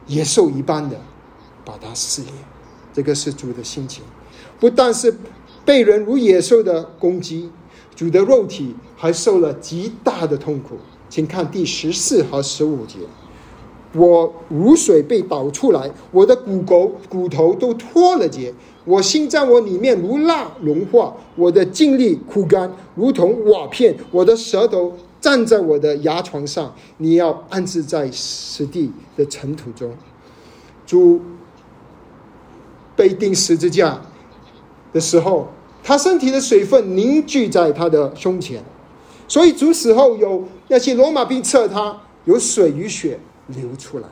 [0.07, 0.99] 野兽一般的。
[1.65, 2.33] 把他撕裂，
[2.95, 4.03] 这个是主的心情。
[4.59, 5.15] 不但是
[5.67, 7.51] 被人如野兽的攻击，
[7.95, 10.79] 主的肉体还受了极大的痛苦。
[11.11, 13.01] 请看第十四和十五节：
[13.95, 18.53] 我无水被倒出来，我的骨骼骨头都脱了节，
[18.85, 26.75] 我心在我里面如蜡融化，我的精力枯干，如同瓦片，我的舌头站在我的牙床上。
[26.99, 29.91] 你要安置在实地的尘土中。
[30.87, 31.21] 主
[32.95, 34.01] 被钉十字架
[34.93, 35.49] 的时候，
[35.83, 38.63] 他身体的水分凝聚在他的胸前，
[39.27, 44.09] 所以主死后有那些罗马兵测他，有水与血流出来。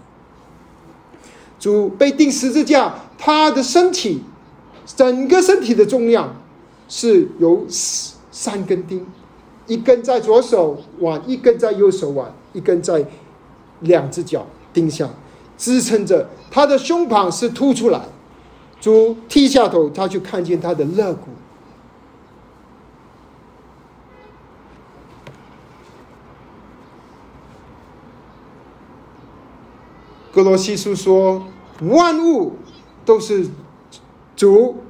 [1.59, 4.22] 主被钉十字架，他的身体
[4.85, 6.37] 整个身体的重量
[6.88, 9.07] 是由三根钉，
[9.66, 13.07] 一根在左手腕，一根在右手腕，一根在
[13.81, 15.09] 两只脚钉下，
[15.57, 16.29] 支撑着。
[16.51, 18.03] 他的胸膛是凸出来，
[18.81, 21.31] 主低下头，他就看见他的肋骨。
[30.37, 31.42] 格罗西书说，
[31.81, 32.59] 万物
[33.07, 33.49] 都是
[34.37, 34.83] 主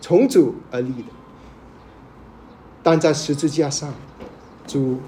[0.00, 1.08] 从主而立的，
[2.82, 3.92] 但在十字架上，
[4.66, 4.98] 主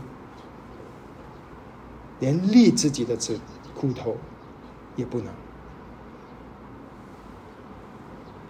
[2.20, 3.40] 连立自己的指
[3.74, 4.18] 骨头
[4.96, 5.32] 也不能，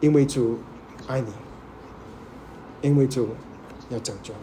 [0.01, 0.59] 因为主
[1.07, 1.31] 爱你，
[2.81, 3.29] 因为主
[3.89, 4.41] 要拯救你。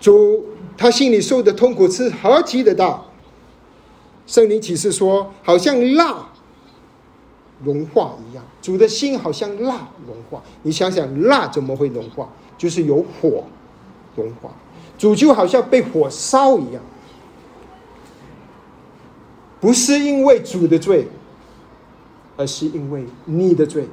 [0.00, 0.44] 主
[0.76, 3.02] 他心里受的痛苦是何其的大。
[4.26, 6.28] 圣灵启示说，好像蜡
[7.64, 10.42] 融化一样，主的心好像蜡融化。
[10.62, 12.28] 你想想，蜡怎么会融化？
[12.56, 13.44] 就是有火
[14.14, 14.50] 融化。
[14.96, 16.82] 主就好像被火烧一样，
[19.60, 21.08] 不是因为主的罪，
[22.36, 23.88] 而是因为你的罪，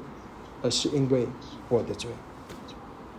[0.62, 1.28] 而是因为
[1.70, 2.12] 我的罪。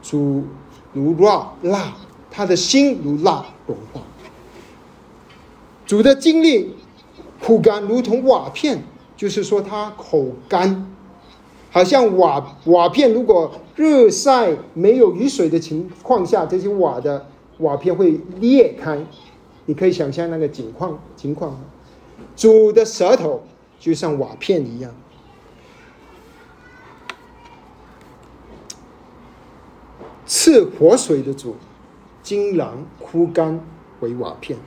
[0.02, 0.44] 主
[0.92, 1.92] 如蜡蜡。
[2.38, 4.00] 他的心如蜡融化，
[5.84, 6.72] 主的精力
[7.42, 8.80] 枯干，如同瓦片，
[9.16, 10.88] 就是说他口干，
[11.72, 17.26] 好像瓦瓦片，如果日晒没有雨水的情况下，这些瓦的
[17.58, 19.04] 瓦片会裂开，
[19.66, 21.60] 你可以想象那个情况情况。
[22.36, 23.42] 主的舌头
[23.80, 24.94] 就像瓦片一样，
[30.24, 31.56] 赐活水的主。
[32.28, 33.58] 金狼枯干
[34.00, 34.58] 为瓦片，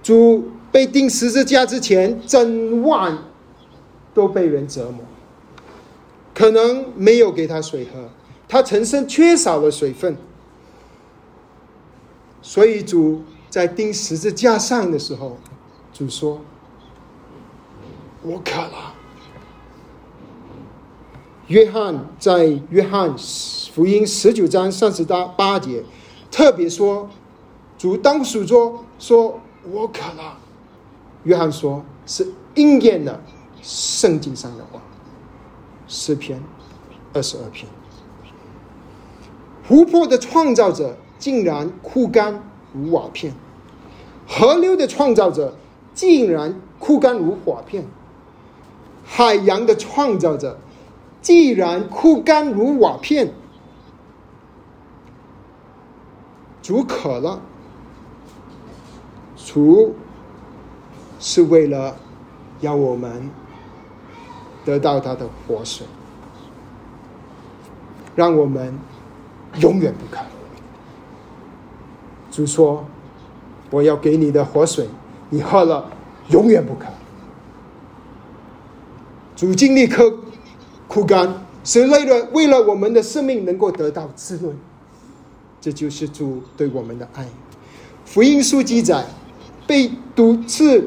[0.00, 3.18] 主被钉十字架之前，整晚
[4.14, 5.00] 都被人折磨，
[6.32, 8.08] 可能没有给他水喝，
[8.46, 10.16] 他全身缺少了水分，
[12.40, 15.38] 所以主在钉十字架上的时候，
[15.92, 16.42] 主说
[18.22, 18.94] ：“我渴了。”
[21.48, 23.16] 约翰在约翰
[23.74, 25.82] 福音十九章三十八节。
[26.32, 27.08] 特别说，
[27.76, 29.38] 主当时说：“说
[29.70, 30.38] 我渴了。”
[31.24, 33.20] 约翰说：“是应验了
[33.62, 34.80] 圣经上的话。”
[35.86, 36.42] 诗篇
[37.12, 37.68] 二十二篇，
[39.68, 42.42] 湖泊的创造者竟然枯干
[42.72, 43.34] 如瓦片，
[44.26, 45.54] 河流的创造者
[45.92, 47.84] 竟然枯干如瓦片，
[49.04, 50.58] 海洋的创造者
[51.20, 53.34] 既然枯干如瓦片。
[56.62, 57.40] 主渴了，
[59.36, 59.94] 主
[61.18, 61.96] 是为了
[62.60, 63.28] 要我们
[64.64, 65.84] 得到他的活水，
[68.14, 68.72] 让我们
[69.60, 70.22] 永远不渴。
[72.30, 72.84] 主说
[73.70, 74.88] ：“我要给你的活水，
[75.30, 75.90] 你喝了
[76.28, 76.86] 永远不渴。”
[79.34, 80.02] 主经历枯
[80.86, 84.56] 枯干，是为了为了我们的生命能够得到滋润。
[85.62, 87.24] 这就是主对我们的爱。
[88.04, 89.06] 福音书记载，
[89.64, 90.84] 被毒刺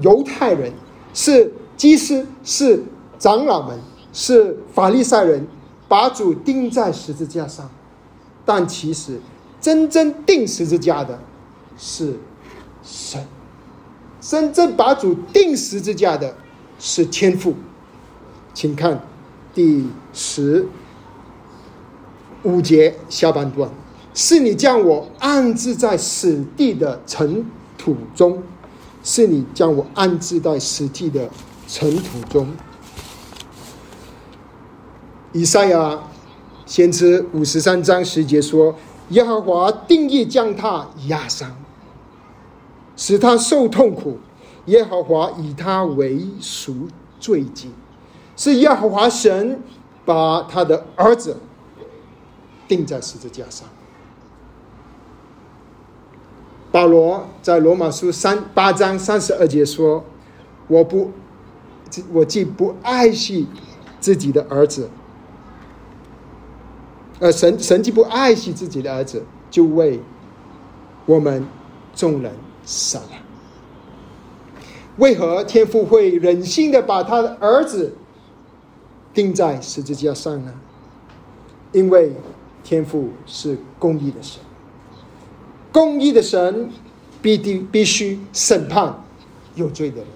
[0.00, 0.70] 犹太人，
[1.14, 2.84] 是祭司，是
[3.18, 3.78] 长老们，
[4.12, 5.48] 是法利赛人，
[5.88, 7.68] 把主钉在十字架上。
[8.44, 9.18] 但其实，
[9.62, 11.18] 真正钉十字架的
[11.78, 12.18] 是
[12.82, 13.26] 神，
[14.20, 16.36] 真正把主钉十字架的
[16.78, 17.54] 是天父。
[18.52, 19.00] 请看
[19.54, 20.68] 第十。
[22.42, 23.70] 五节下半段，
[24.14, 27.44] 是你将我安置在死地的尘
[27.76, 28.42] 土中，
[29.02, 31.28] 是你将我安置在死地的
[31.68, 32.48] 尘土中。
[35.32, 35.98] 以赛亚
[36.64, 38.74] 先知五十三章十节说
[39.10, 41.54] ：“耶和华定义将他压伤，
[42.96, 44.14] 使他受痛苦；
[44.66, 46.88] 耶和华以他为赎
[47.20, 47.70] 罪祭，
[48.34, 49.62] 是耶和华神
[50.04, 51.36] 把他的儿子。”
[52.70, 53.66] 钉在十字架上，
[56.70, 60.04] 保罗在罗马书三八章三十二节说
[60.68, 61.10] ：“我不，
[62.12, 63.48] 我既不爱惜
[63.98, 64.88] 自己的儿子，
[67.18, 70.00] 呃，神神既不爱惜自己的儿子，就为
[71.06, 71.44] 我们
[71.92, 72.32] 众人
[72.64, 73.10] 死了。
[74.98, 77.96] 为何天父会忍心的把他的儿子
[79.12, 80.54] 钉在十字架上呢？
[81.72, 82.12] 因为
[82.62, 84.40] 天父是公义的神。”
[85.72, 86.68] 公义的神
[87.22, 89.04] 必定必须审判
[89.54, 90.06] 有罪的人，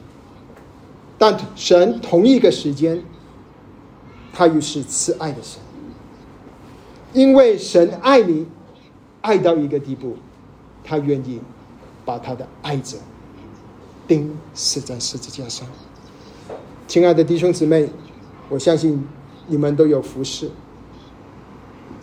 [1.17, 3.01] 但神同一个时间，
[4.33, 5.61] 他又是慈爱的神，
[7.13, 8.47] 因为神爱你，
[9.21, 10.17] 爱到一个地步，
[10.83, 11.41] 他愿意
[12.05, 12.99] 把他的爱子
[14.09, 15.69] 钉死在十字架上。
[16.89, 17.89] 亲爱的弟兄姊妹，
[18.49, 19.07] 我相信
[19.47, 20.51] 你们都有服侍，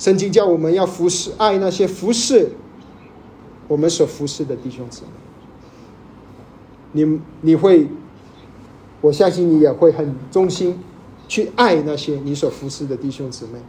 [0.01, 2.49] 圣经叫我们要服侍，爱那些服侍。
[3.67, 5.07] 我们所服侍的弟兄姊妹，
[6.93, 7.87] 你你会，
[8.99, 10.79] 我相信你也会很忠心
[11.27, 13.59] 去爱那些你所服侍的弟兄姊妹。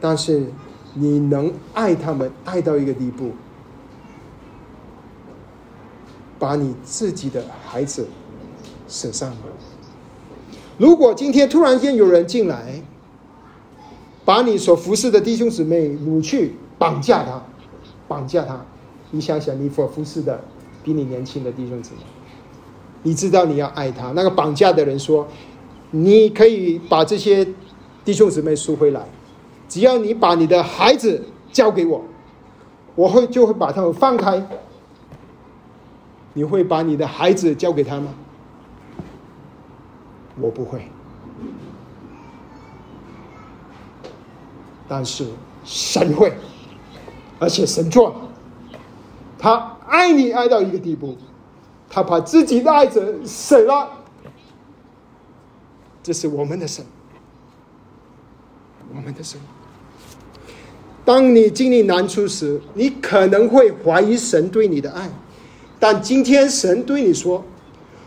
[0.00, 0.46] 但是
[0.94, 3.32] 你能爱他们爱到一个地步，
[6.38, 8.06] 把你自己的孩子
[8.86, 9.42] 舍上吗？
[10.78, 12.80] 如果今天突然间有人进来，
[14.30, 17.42] 把你所服侍的弟兄姊妹掳去绑架他。
[18.06, 18.64] 绑架他，
[19.10, 20.40] 你想想，你所服侍的
[20.84, 22.02] 比你年轻的弟兄姊妹，
[23.02, 24.12] 你知道你要爱他。
[24.12, 25.26] 那个绑架的人说
[25.90, 27.44] ：“你可以把这些
[28.04, 29.04] 弟兄姊妹赎回来，
[29.68, 32.00] 只要你把你的孩子交给我，
[32.94, 34.46] 我会就会把他们放开。”
[36.34, 38.14] 你会把你的孩子交给他吗？
[40.40, 40.88] 我不会，
[44.90, 45.24] 但是
[45.64, 46.32] 神会。
[47.38, 48.16] 而且神做了，
[49.38, 51.16] 他爱你爱到一个地步，
[51.88, 53.88] 他把自己的爱子舍了。
[56.02, 56.84] 这是我们的神，
[58.94, 59.40] 我们的神。
[61.02, 65.10] 当你经历难处时，你可能会怀疑神对你的爱，
[65.78, 67.42] 但今天神对你说：“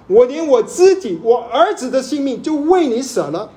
[0.05, 3.49] 我连我自己，我儿子的性命就为你舍了，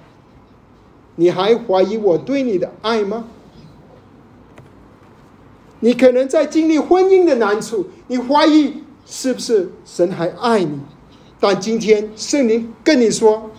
[1.16, 3.24] 你还怀疑我对你的爱吗？”
[5.80, 10.80] 你可能在经历婚姻的难处，你怀疑是不是神还爱你？
[11.38, 13.50] 但今天圣灵跟你说：“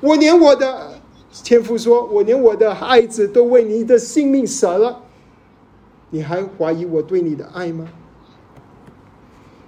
[0.00, 1.00] 我连我的
[1.44, 5.02] 天父说，我连我的孩子都为你的性命舍了，
[6.08, 7.86] 你还怀疑我对你的爱吗？”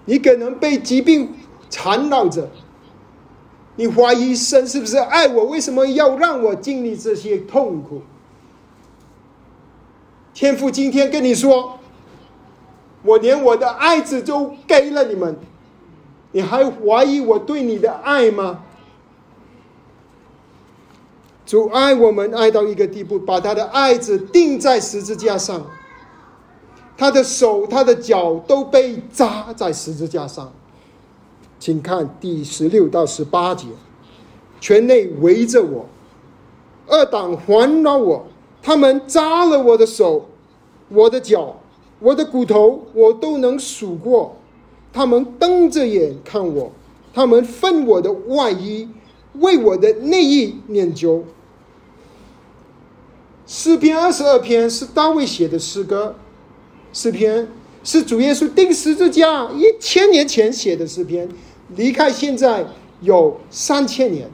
[0.06, 1.34] 你可能被疾病
[1.68, 2.48] 缠绕着，
[3.78, 5.44] 你怀疑神是不是爱我？
[5.44, 8.02] 为什么要让我经历这些痛苦？
[10.34, 11.78] 天父今天跟你说。
[13.04, 15.36] 我连我的爱子都给了你们，
[16.32, 18.64] 你还怀疑我对你的爱吗？
[21.46, 25.64] 主爱我们爱到一个地步，把他的爱子钉在十字架上，
[26.96, 30.52] 他的手、他的脚都被扎在十字架上。
[31.58, 33.66] 请看第十六到十八节，
[34.60, 35.86] 圈内围着我，
[36.86, 38.26] 二党环绕我，
[38.62, 40.26] 他们扎了我的手，
[40.88, 41.56] 我的脚。
[42.00, 44.36] 我的骨头我都能数过，
[44.92, 46.70] 他们瞪着眼看我，
[47.12, 48.88] 他们分我的外衣，
[49.40, 51.24] 为我的内衣念究。
[53.48, 56.14] 诗篇二十二篇是大卫写的诗歌，
[56.92, 57.48] 诗篇
[57.84, 61.28] 是主耶稣钉十字架一千年前写的诗篇，
[61.76, 62.64] 离开现在
[63.00, 64.28] 有三千年。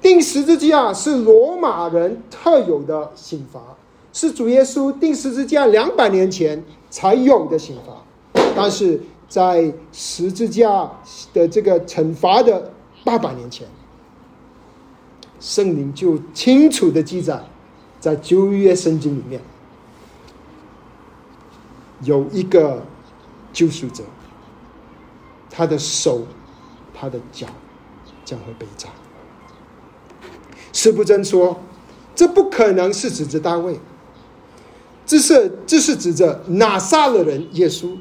[0.00, 3.60] 钉十字架是罗马人特有的刑罚。
[4.12, 10.90] 是主耶稣钉十字架两百年前才有的刑罚，但是在十字架
[11.34, 12.72] 的这个惩罚的
[13.04, 13.68] 八百年前，
[15.38, 17.38] 圣灵就清楚的记载，
[18.00, 19.38] 在旧约圣经里面
[22.02, 22.84] 有一个
[23.52, 24.04] 救赎者，
[25.50, 26.26] 他的手、
[26.92, 27.46] 他的脚
[28.24, 28.88] 将会被扎。
[30.72, 31.58] 施布真说，
[32.14, 33.80] 这不可能是指着大卫。
[35.06, 37.96] 这是这是指着拿撒勒人耶稣，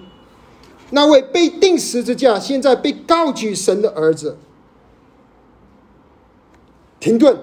[0.90, 4.38] 那位被钉十字架、现在被告举神的儿子。
[7.00, 7.38] 停顿，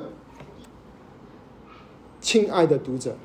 [2.20, 3.16] 亲爱的读者，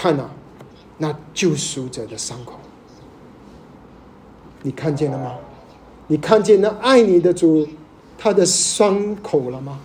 [0.00, 0.30] 看呐，
[0.96, 2.52] 那救赎者的伤口，
[4.62, 5.34] 你看见了吗？
[6.06, 7.66] 你看见那爱你的主
[8.16, 9.80] 他的伤口了吗？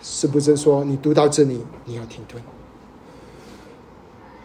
[0.00, 2.42] 是不是说你读到这里你要停顿？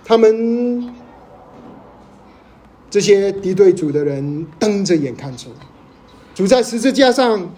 [0.03, 0.93] 他们
[2.89, 5.49] 这些敌对主的人瞪着眼看主，
[6.35, 7.49] 主在十字架上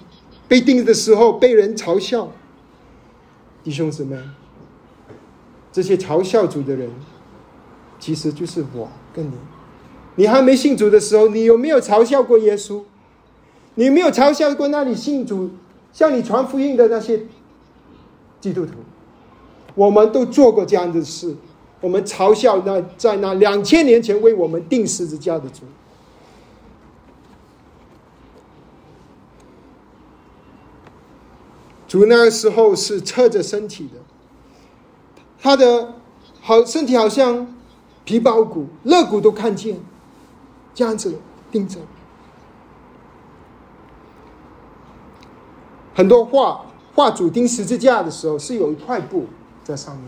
[0.47, 2.29] 被钉的时候被人嘲笑。
[3.63, 4.15] 弟兄姊妹，
[5.71, 6.89] 这些嘲笑主的人，
[7.99, 9.31] 其实就是我跟你。
[10.15, 12.81] 你还没信主的时候，你有没有嘲笑过耶稣？
[13.75, 15.51] 你有没有嘲笑过那里信主、
[15.93, 17.21] 向你传福音的那些
[18.41, 18.73] 基督徒？
[19.73, 21.35] 我们都做过这样的事。
[21.79, 25.61] 我们嘲笑那在那两千年前为我们钉十字架的主。
[31.87, 33.99] 主那个时候是侧着身体的，
[35.41, 35.95] 他的
[36.39, 37.47] 好身体好像
[38.05, 39.79] 皮包骨，肋骨都看见，
[40.73, 41.19] 这样子
[41.51, 41.79] 钉着。
[45.93, 46.65] 很多画
[46.95, 49.25] 画主钉十字架的时候是有一块布
[49.63, 50.05] 在上面。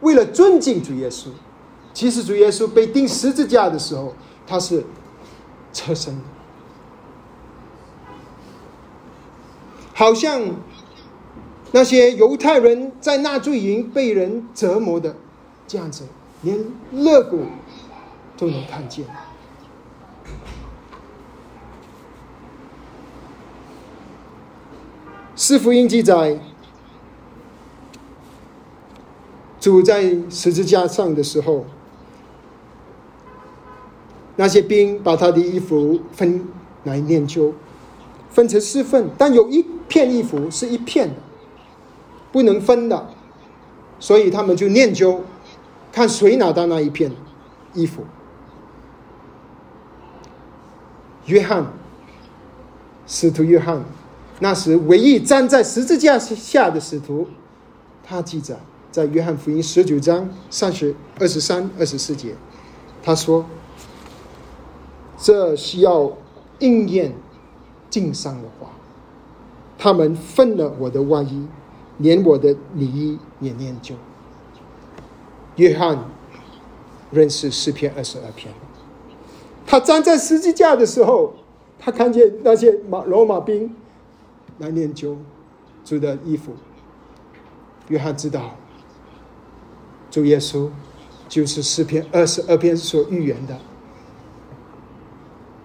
[0.00, 1.28] 为了尊敬主耶稣，
[1.92, 4.14] 其实主耶稣被钉十字架的时候，
[4.46, 4.84] 他是
[5.72, 6.22] 侧身的，
[9.92, 10.40] 好像
[11.72, 15.14] 那些犹太人在纳粹营被人折磨的
[15.66, 16.04] 这样子，
[16.42, 16.58] 连
[16.92, 17.42] 肋骨
[18.36, 19.04] 都能看见。
[25.36, 26.38] 四福音记载。
[29.60, 31.66] 主在十字架上的时候，
[34.36, 36.46] 那些兵把他的衣服分
[36.84, 37.52] 来研究，
[38.30, 41.16] 分成四份，但有一片衣服是一片的，
[42.32, 43.08] 不能分的，
[43.98, 45.22] 所以他们就念究，
[45.92, 47.10] 看谁拿到那一片
[47.74, 48.04] 衣服。
[51.26, 51.66] 约翰，
[53.06, 53.84] 使徒约翰，
[54.40, 57.28] 那时唯一站在十字架下的使徒，
[58.02, 58.56] 他记载。
[58.90, 62.34] 在约翰福音十九章三十二十三二十四节，
[63.02, 63.44] 他说
[65.18, 66.10] ：“这需要
[66.58, 67.12] 应验
[67.90, 68.70] 经上的话。
[69.76, 71.46] 他们分了我的外衣，
[71.98, 73.94] 连我的礼衣也念旧。”
[75.56, 75.98] 约翰
[77.10, 78.52] 认识诗篇二十二篇。
[79.66, 81.34] 他站在十字架的时候，
[81.78, 83.74] 他看见那些马罗马兵
[84.58, 85.16] 来研究
[85.84, 86.54] 主的衣服。
[87.88, 88.54] 约翰知道。
[90.10, 90.70] 主耶稣
[91.28, 93.54] 就是诗篇二十二篇所预言的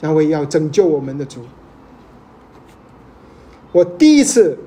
[0.01, 1.39] 那位要拯救我们的主。
[3.71, 4.59] 我第一次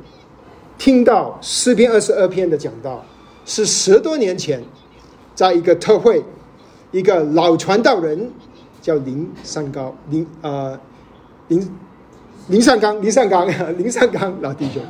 [0.79, 3.05] 听到诗篇二十二篇的讲道，
[3.45, 4.63] 是十多年前，
[5.35, 6.25] 在一个特会，
[6.91, 8.31] 一个老传道人
[8.81, 10.79] 叫林三高林啊
[11.49, 11.77] 林
[12.49, 13.47] 林善刚林善刚
[13.77, 14.83] 林善刚老弟兄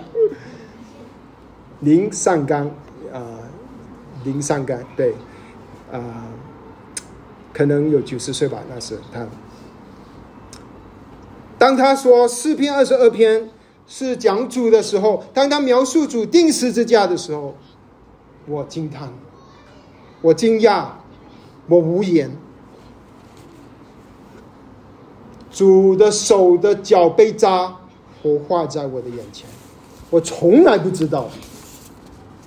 [1.80, 2.66] 林善刚
[3.12, 3.41] 啊。
[4.24, 5.14] 林上刚对，
[5.93, 6.26] 啊，
[7.53, 8.59] 可能有九十岁吧。
[8.68, 9.24] 那时他，
[11.57, 13.49] 当他说四篇二十二篇
[13.87, 17.55] 是讲主的时候，当他描述主定十字架的时候，
[18.47, 19.12] 我惊叹，
[20.20, 20.87] 我惊讶，
[21.68, 22.30] 我无言。
[25.51, 27.74] 主的手的脚被扎，
[28.22, 29.49] 活画在我的眼前，
[30.11, 31.28] 我从来不知道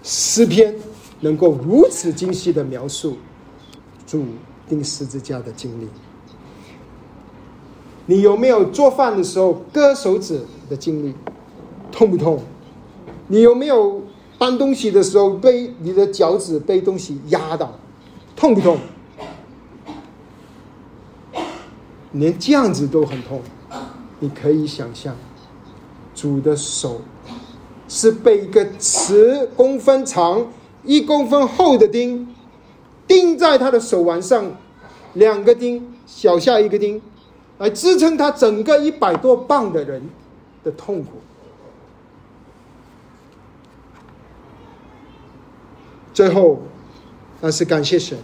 [0.04, 0.76] 诗篇。
[1.22, 3.18] 能够如此精细的描述
[4.08, 4.24] 主
[4.70, 5.86] 钉十字架的经历，
[8.10, 11.14] 你有没有做饭的时候割手指的经历？
[11.92, 12.40] 痛不痛？
[13.28, 14.02] 你有没有
[14.40, 17.72] 搬东西的时候被你的脚趾被东西压到？
[18.36, 18.80] 痛不痛？
[22.14, 23.42] 连这样子都很痛，
[24.20, 25.16] 你可以想象，
[26.16, 27.02] 主的手
[27.88, 30.48] 是被一个十公分长。
[30.84, 32.34] 一公分厚的钉
[33.06, 34.46] 钉在他的手腕上，
[35.14, 37.00] 两个钉小下一个钉，
[37.60, 40.02] 来支撑他整个一百多磅的人
[40.64, 41.12] 的痛苦。
[46.14, 46.60] 最后，
[47.40, 48.18] 那是感谢神，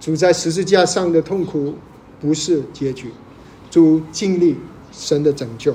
[0.00, 1.74] 主在十字架上的痛苦
[2.20, 3.12] 不是结局，
[3.70, 4.56] 主经历
[4.90, 5.74] 神的拯救，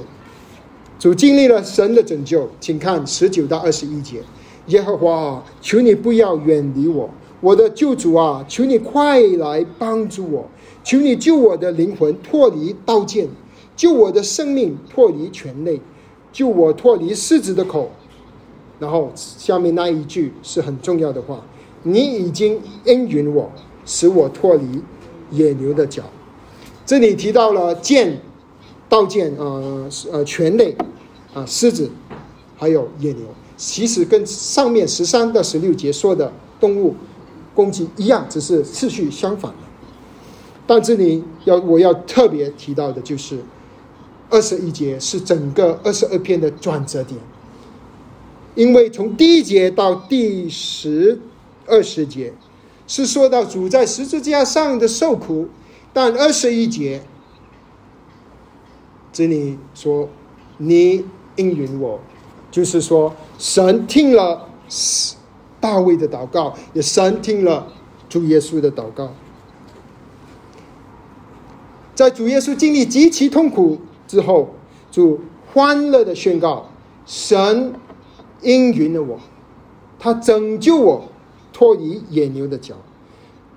[1.00, 4.22] 主经历了神的拯救，请看十九到二十一节。
[4.68, 7.10] 耶和华啊，求你不要远离我，
[7.42, 10.50] 我的救主啊，求你快来帮助我，
[10.84, 13.30] 求你救我的灵魂脱离刀剑，
[13.76, 15.80] 救我的生命脱离权类，
[16.32, 17.90] 救我脱离狮子的口。
[18.80, 21.42] 然后下面那一句是很重要的话：
[21.84, 23.50] 你已经应允我，
[23.86, 24.82] 使我脱离
[25.32, 26.04] 野牛的脚。
[26.86, 28.20] 这里提到了剑、
[28.90, 30.76] 刀剑啊，呃，权类
[31.34, 31.90] 啊，狮子，
[32.58, 33.24] 还有野牛。
[33.56, 36.30] 其实跟上面十三到十六节说的
[36.60, 36.94] 动物
[37.56, 39.58] 攻击一样，只是次序相反的。
[40.66, 43.40] 但这里要我要特别提到的就是
[44.30, 47.20] 二十一节是整个二十二篇的转折点，
[48.56, 51.20] 因为从第一节到第十
[51.68, 52.34] 二十节
[52.88, 55.48] 是说到主在十字架上的受苦，
[55.92, 57.02] 但二十一节
[59.12, 60.10] 这里说
[60.58, 61.06] 你
[61.36, 62.00] 应允我，
[62.50, 64.48] 就是说神听了
[65.60, 67.68] 大卫的祷告，也神听了
[68.08, 69.14] 主耶稣的祷告。
[71.96, 73.78] 在主耶稣经历极其痛苦
[74.08, 74.56] 之后，
[74.92, 75.22] 主
[75.54, 76.68] 欢乐的宣告
[77.06, 77.74] ：“神
[78.42, 79.20] 应允了我，
[80.00, 81.08] 他拯救我
[81.52, 82.76] 脱离野牛的脚。”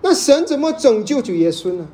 [0.02, 1.88] 那神怎么拯救主耶稣呢？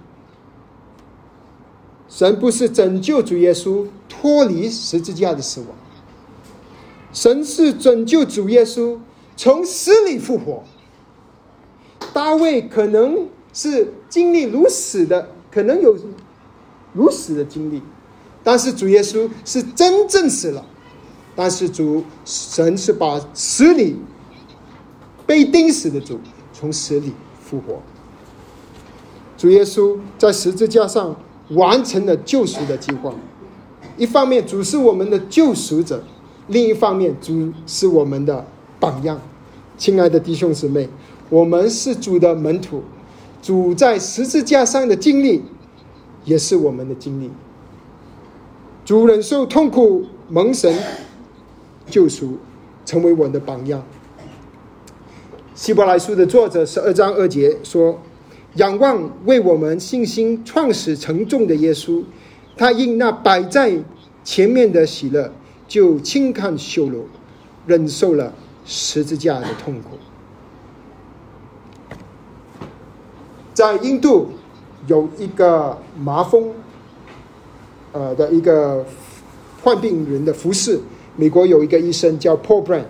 [2.09, 5.69] 神不是拯救主耶稣脱离十字架的死亡，
[7.13, 8.99] 神是拯救主耶稣
[9.37, 10.65] 从死里复活。
[12.13, 15.97] 大卫可能是经历如此的，可能有。
[16.93, 17.83] 如死的经历，
[18.45, 20.65] 但是主耶稣是真正死了，
[21.35, 23.97] 但是主神是把死里
[25.27, 26.21] 被钉死的主
[26.53, 27.81] 从死里复活。
[29.39, 31.17] 主耶稣在十字架上
[31.51, 33.13] 完成了救赎的计划。
[33.97, 35.99] 一方面，主是我们的救赎者；
[36.49, 38.47] 另一方面，主是我们的
[38.79, 39.21] 榜样。
[39.77, 40.89] 亲爱的弟兄姊妹，
[41.29, 42.83] 我们是主的门徒，
[43.43, 45.43] 主在十字架上的经历。
[46.25, 47.31] 也是我们的经历。
[48.85, 50.77] 主忍受痛苦，蒙神
[51.87, 52.39] 救赎，
[52.85, 53.83] 成为我的榜样。
[55.55, 58.01] 希伯来书的作者十二章二节说
[58.57, 62.03] ：“仰望为我们信心创始成重的耶稣，
[62.57, 63.73] 他因那摆在
[64.25, 65.33] 前面的喜乐，
[65.69, 67.07] 就轻看羞辱，
[67.67, 68.33] 忍受了
[68.65, 69.97] 十字架的痛苦。”
[73.55, 74.29] 在印度。
[74.87, 76.51] 有一个麻风，
[77.93, 78.85] 呃的一个
[79.63, 80.81] 患病人的服侍。
[81.17, 82.85] 美国有一个医生叫 Paul Brand，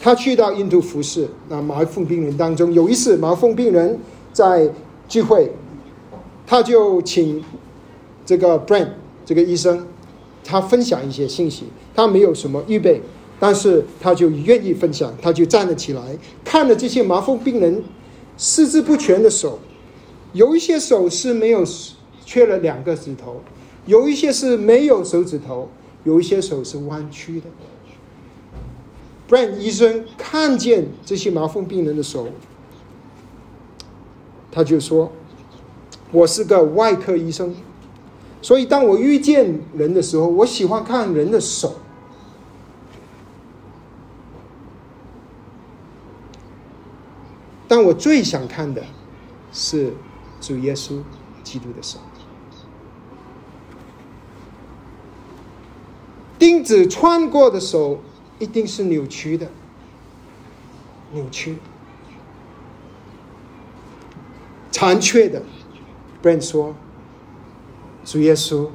[0.00, 1.28] 他去到印度服侍。
[1.48, 3.98] 那麻风病人当中，有一次麻风病人
[4.32, 4.70] 在
[5.06, 5.52] 聚会，
[6.46, 7.44] 他就请
[8.24, 8.88] 这个 Brand
[9.26, 9.86] 这个医生，
[10.42, 11.66] 他分享一些信息。
[11.94, 13.02] 他没有什么预备，
[13.38, 16.00] 但是他就愿意分享，他就站了起来，
[16.42, 17.84] 看了这些麻风病人
[18.38, 19.58] 四肢不全的手。
[20.32, 21.62] 有一些手是没有
[22.24, 23.42] 缺了两个指头，
[23.84, 25.68] 有一些是没有手指头，
[26.04, 27.46] 有一些手是弯曲的。
[29.28, 32.28] Brand 医生看见这些麻风病人的手，
[34.50, 35.12] 他就说
[36.12, 37.54] ：“我是个外科医生，
[38.40, 41.74] 所以当我遇见人的时候，我喜欢看人的手，
[47.68, 48.82] 但我最想看的
[49.52, 49.92] 是。”
[50.42, 50.98] 主耶稣
[51.44, 52.00] 基督的手，
[56.36, 58.00] 钉子穿过的手
[58.40, 59.48] 一定是扭曲的，
[61.12, 61.58] 扭曲、
[64.72, 65.42] 残缺的。
[66.20, 66.74] ben 说，
[68.04, 68.68] 主耶稣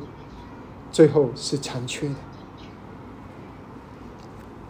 [0.89, 2.15] 最后是残缺的。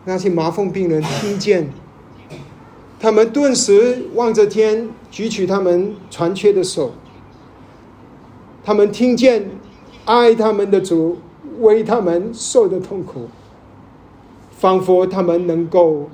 [0.05, 1.71] 那些麻风病人听见。
[2.99, 6.91] 他们顿时望着天，举起他们残缺的手。
[8.63, 9.49] 他们听见
[10.05, 11.17] 爱他们的主
[11.57, 13.27] 为他们受的痛苦，
[14.51, 16.07] 仿佛他们能够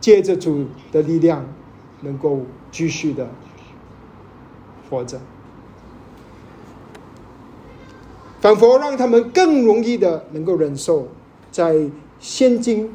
[0.00, 1.44] 借着主的力量，
[2.00, 2.40] 能够
[2.72, 3.28] 继续的
[4.88, 5.20] 活着，
[8.40, 11.08] 仿佛让他们更容易的能够忍受
[11.50, 12.90] 在现今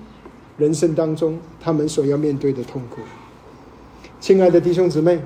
[0.58, 3.02] 人生当中他们所要面对的痛苦。
[4.20, 5.22] 亲爱的弟兄姊妹，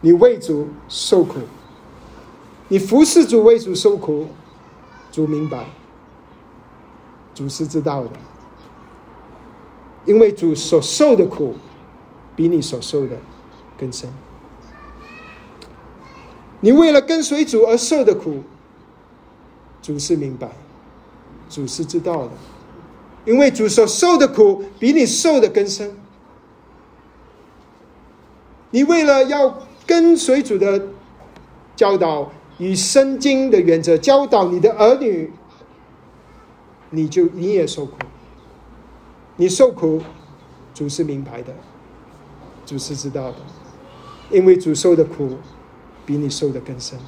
[0.00, 1.40] 你为主受苦，
[2.68, 4.26] 你服侍主为主受苦，
[5.10, 5.66] 主明白，
[7.34, 8.10] 主是知道的，
[10.04, 11.54] 因为主所受的苦
[12.36, 13.16] 比你所受的
[13.76, 14.08] 更深。
[16.60, 18.42] 你为了跟随主而受的苦，
[19.82, 20.48] 主是明白，
[21.48, 22.30] 主是知道的，
[23.24, 25.96] 因为主所受的苦比你受的更深。
[28.70, 30.80] 你为了要跟随主的
[31.74, 35.32] 教导与圣经的原则教导你的儿女，
[36.90, 37.94] 你就你也受苦。
[39.36, 40.02] 你受苦，
[40.74, 41.54] 主是明白的，
[42.66, 43.36] 主是知道的，
[44.30, 45.38] 因为主受的苦
[46.04, 46.98] 比你受的更深。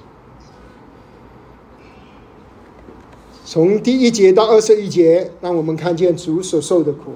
[3.44, 7.12] 从第一节到二十一节，让我们看见主所受的苦。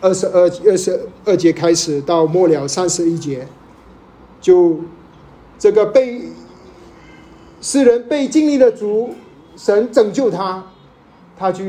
[0.00, 3.46] 二十二二十二节开始到末了三十一节，
[4.42, 4.80] 就
[5.58, 6.24] 这个被
[7.62, 9.14] 世人被经历的主
[9.56, 10.66] 神拯救他，
[11.38, 11.64] 他就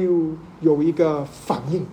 [0.59, 1.85] 有一个反应。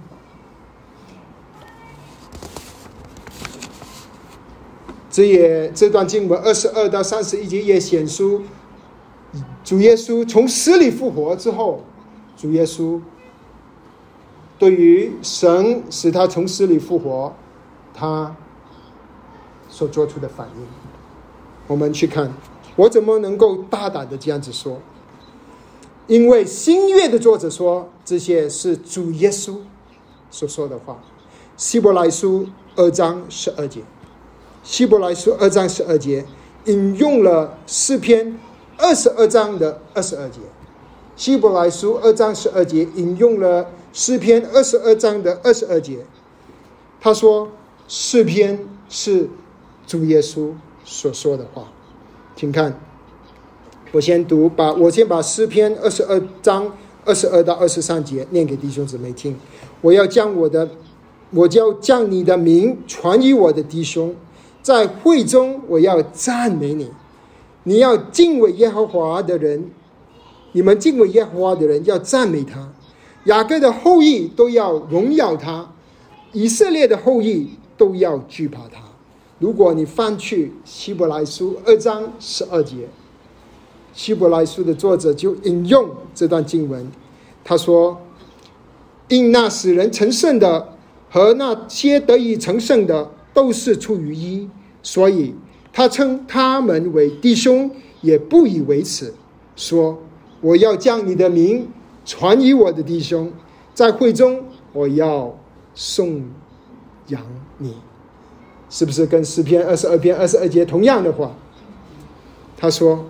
[5.10, 8.42] 这也这段经文二十二到三十一节也显出，
[9.62, 11.84] 主耶稣从死里复活之后，
[12.36, 13.00] 主耶稣
[14.56, 17.34] 对于神使他从死里复活，
[17.92, 18.34] 他
[19.70, 20.66] 所做出的反应。
[21.66, 22.32] 我们去看，
[22.76, 24.78] 我怎么能够大胆的这样子说？
[26.06, 29.56] 因为新约的作者说，这些是主耶稣
[30.30, 31.00] 所说的话。
[31.56, 33.82] 希伯来书二章十二节。
[34.64, 36.26] 希伯来书二章十二节
[36.64, 38.38] 引用了诗篇
[38.76, 40.40] 二十二章的二十二节。
[41.16, 46.04] 希伯来书二章十二节引用了诗篇二十二章的二十二节。
[47.00, 47.48] 他说
[47.86, 49.28] ：“诗篇是
[49.90, 50.50] 主耶稣
[50.84, 51.64] 所说的话。”
[52.36, 52.80] 请看，
[53.90, 56.72] 我先读，把我先把诗篇二十二章
[57.04, 59.36] 二十二到二十三节念给弟兄姊妹听。
[59.80, 60.70] 我要将我的，
[61.32, 64.14] 我就要将你的名传于我的弟兄。
[64.62, 66.90] 在会中，我要赞美你。
[67.64, 69.70] 你要敬畏耶和华的人，
[70.52, 72.72] 你们敬畏耶和华的人要赞美他。
[73.24, 75.72] 雅各的后裔都要荣耀他，
[76.32, 78.89] 以色列的后裔都要惧怕他。
[79.40, 82.88] 如果你翻去希伯来书二章十二节，
[83.92, 86.88] 希伯来书的作者就引用这段经文，
[87.42, 88.00] 他说
[89.08, 90.76] ：“因那使人成圣的
[91.10, 94.50] 和那些得以成圣的。”都是出于一，
[94.82, 95.32] 所以
[95.72, 97.70] 他称他们为弟兄，
[98.00, 99.14] 也不以为耻，
[99.54, 99.96] 说
[100.42, 101.68] ：“我要将你的名
[102.04, 103.32] 传于我的弟兄，
[103.72, 105.32] 在会中我要
[105.72, 106.24] 颂
[107.06, 107.22] 扬
[107.58, 107.72] 你。”
[108.70, 111.32] 是不是跟诗篇二十二篇二十二节同样的话？
[112.56, 113.04] 他说：“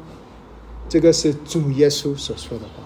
[0.89, 2.83] 这个是主耶稣所说的话。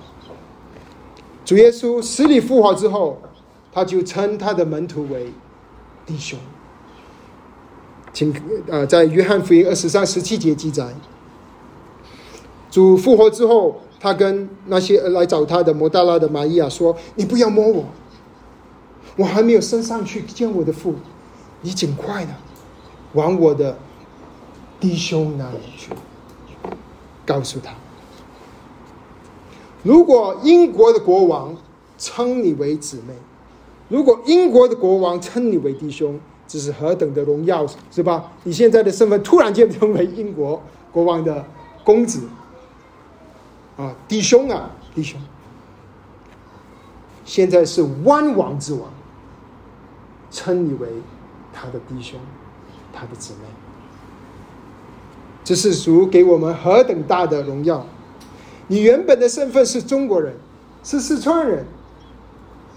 [1.45, 3.19] 主耶稣死里复活之后，
[3.73, 5.33] 他就称他的门徒为
[6.05, 6.39] 弟兄。”
[8.13, 8.33] 请
[8.71, 10.87] 啊，在约翰福音二十三十七节记载，
[12.71, 17.85] 主复活之后，他跟那些来找他的摩大拉的玛利亚说：“你不要摸我，
[19.17, 20.95] 我还没有升上去见我的父，
[21.61, 22.31] 你尽快的
[23.15, 23.77] 往我的
[24.79, 25.91] 弟兄那里去，
[27.25, 27.73] 告诉他，
[29.83, 31.57] 如果英国的国王
[31.97, 33.15] 称你为姊妹，
[33.89, 38.31] 如果英国的国王称你为弟兄。”这是何等的荣耀，是吧？
[38.43, 40.63] 你现在的身份突然间成为英国
[40.93, 41.43] 国王的
[41.83, 42.29] 公子，
[43.79, 45.19] 啊，弟兄啊，弟兄，
[47.25, 48.83] 现在是万王之王，
[50.31, 50.87] 称你为
[51.51, 52.21] 他的弟兄，
[52.95, 53.41] 他的姊妹，
[55.43, 57.85] 这是主给我们何等大的荣耀！
[58.69, 60.35] 你原本的身份是中国人，
[60.83, 61.67] 是四川人，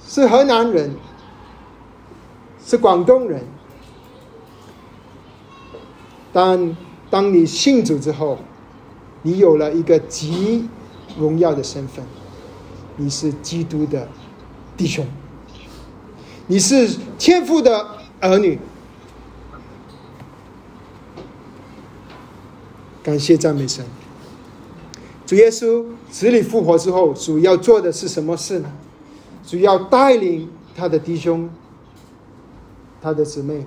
[0.06, 0.94] 是河南人，
[2.66, 3.46] 是广东人。
[6.34, 6.76] 但
[7.10, 8.38] 当你信主之后，
[9.22, 10.68] 你有了一个极
[11.18, 12.04] 荣耀的身份，
[12.98, 14.08] 你是基督的
[14.76, 15.08] 弟兄，
[16.48, 17.88] 你是天父的
[18.20, 18.60] 儿女。
[23.08, 23.86] 感谢赞美神，
[25.26, 28.70] 主耶稣死里复活之后，主要做的是什么事呢？
[29.46, 31.50] 主要带领他的弟兄、
[33.02, 33.66] 他的姊妹。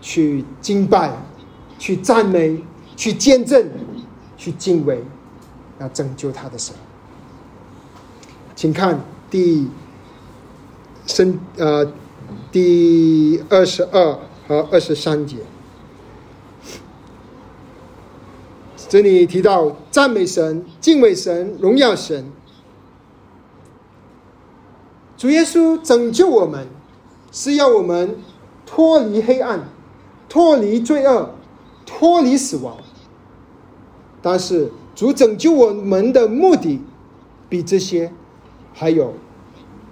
[0.00, 1.12] 去敬拜，
[1.78, 2.62] 去赞美，
[2.96, 3.68] 去见证，
[4.38, 5.04] 去敬畏，
[5.78, 6.74] 要拯救他的神。
[8.56, 8.98] 请看
[9.28, 9.68] 第
[11.04, 11.92] 生呃
[12.50, 15.36] 第二十二和二十三节，
[18.88, 22.32] 这里提到赞美神、敬畏神、荣耀神。
[25.16, 26.66] 主耶稣拯救我们，
[27.30, 28.16] 是要我们
[28.64, 29.68] 脱离黑暗。
[30.30, 31.30] 脱离罪恶，
[31.86, 32.76] 脱离死亡。
[34.20, 36.82] 但是主拯救我们的目的，
[37.48, 38.12] 比这些
[38.74, 39.14] 还有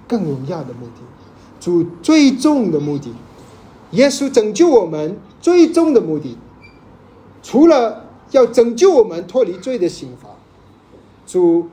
[0.06, 1.00] 更荣耀的目的。
[1.58, 3.14] 主最终的目的，
[3.92, 6.36] 耶稣拯救我们最终的目的，
[7.42, 10.28] 除了要拯救我们脱离罪的刑罚，
[11.26, 11.68] 主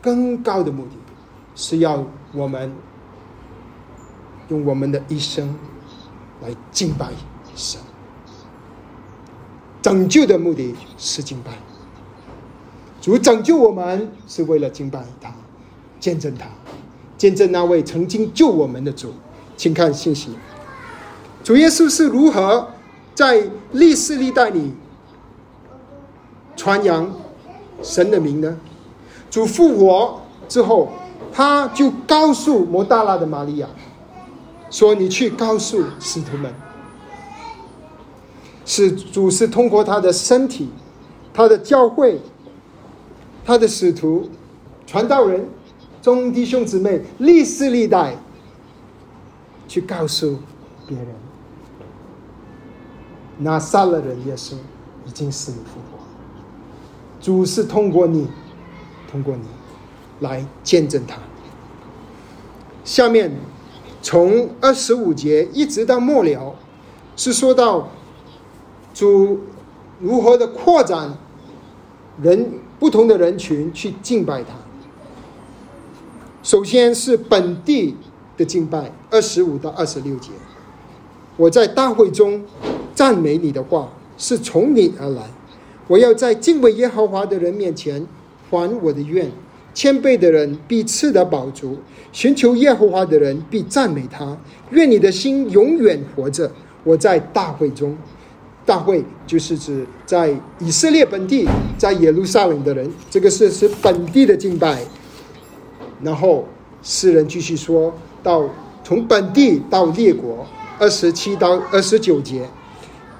[0.00, 0.92] 更高的目的，
[1.54, 2.72] 是要我们
[4.48, 5.54] 用我们的一生。
[6.40, 7.08] 来敬拜
[7.56, 7.80] 神，
[9.82, 11.50] 拯救的目的是敬拜
[13.00, 15.34] 主，拯救我们是为了敬拜他，
[15.98, 16.46] 见证他，
[17.16, 19.12] 见证那位曾经救我们的主，
[19.56, 20.30] 请看信息。
[21.42, 22.68] 主耶稣是如何
[23.16, 24.72] 在历史历代里
[26.58, 27.08] 传扬
[27.82, 28.58] 神的名呢？
[29.30, 30.88] 主复活之后，
[31.32, 33.68] 他就告诉摩大拉的玛利亚
[34.70, 36.52] 说：“你去告诉使徒们，
[38.66, 40.68] 是主是通过他的身体、
[41.32, 42.20] 他的教会、
[43.44, 44.28] 他的使徒、
[44.84, 45.48] 传道人、
[46.02, 48.16] 众弟兄姊妹，历世历代
[49.68, 50.36] 去告诉
[50.88, 51.06] 别人。”
[53.38, 54.54] 那撒勒人耶稣
[55.06, 56.02] 已经死里复活，
[57.20, 58.26] 主是通过你，
[59.10, 59.42] 通过你
[60.20, 61.16] 来见证他。
[62.84, 63.32] 下面
[64.02, 66.54] 从二十五节一直到末了，
[67.16, 67.88] 是说到
[68.94, 69.40] 主
[70.00, 71.16] 如何的扩展
[72.22, 74.50] 人不同的人群去敬拜他。
[76.42, 77.96] 首先是本地
[78.36, 80.30] 的敬拜，二十五到二十六节，
[81.36, 82.44] 我在大会中。
[82.94, 85.22] 赞美你的话是从你而来，
[85.88, 88.06] 我要在敬畏耶和华的人面前
[88.48, 89.28] 还我的愿。
[89.74, 91.76] 谦卑的人必吃得饱足，
[92.10, 94.36] 寻求耶和华的人必赞美他。
[94.70, 96.50] 愿你的心永远活着。
[96.82, 97.96] 我在大会中，
[98.66, 104.82] 大会就是指在以色列本地，在耶路撒冷的人，这个是是本地的敬拜。
[106.02, 106.44] 然后
[106.82, 108.48] 诗人继续说到，
[108.82, 110.44] 从本地到列国，
[110.80, 112.48] 二十七到二十九节。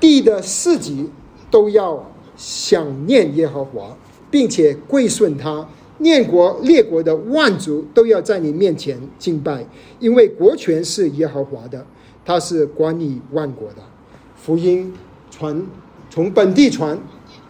[0.01, 1.09] 地的四级
[1.51, 2.05] 都要
[2.39, 3.95] 想念耶和华，
[4.31, 5.67] 并且归顺他；
[5.99, 9.67] 念国列国的万族都要在你面前敬拜，
[9.99, 11.85] 因为国权是耶和华的，
[12.25, 13.83] 他是管理万国的。
[14.37, 14.95] 福音
[15.31, 15.61] 传
[16.09, 16.97] 从本地传，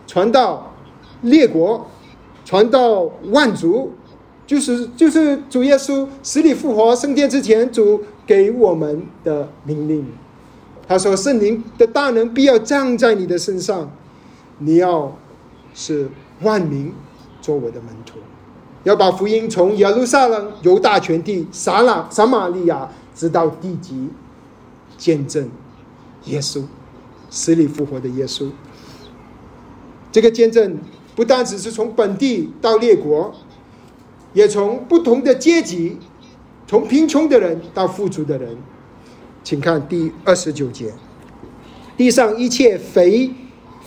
[0.06, 0.74] 传到
[1.22, 1.86] 列国，
[2.44, 3.92] 传到万族，
[4.46, 10.04] 就是就是主耶稣死里复活升天之前，主给我们的命令。
[10.88, 13.92] 他说：“圣灵的大能必要降在你的身上，
[14.58, 15.16] 你要
[15.74, 16.08] 是
[16.42, 16.92] 万民
[17.40, 18.18] 做我的门徒，
[18.84, 24.08] 要把福音从耶路撒冷、犹大全地、撒拉、撒玛利亚直到地极，
[24.96, 25.48] 见证
[26.24, 26.62] 耶稣
[27.30, 28.50] 死里复活的耶稣。
[30.10, 30.78] 这个见证
[31.14, 33.34] 不单只是从本地到列国，
[34.32, 35.96] 也从不同的阶级，
[36.66, 38.56] 从贫穷的人到富足的人。”
[39.44, 40.92] 请看第二十九节：
[41.96, 43.30] 地上一切肥、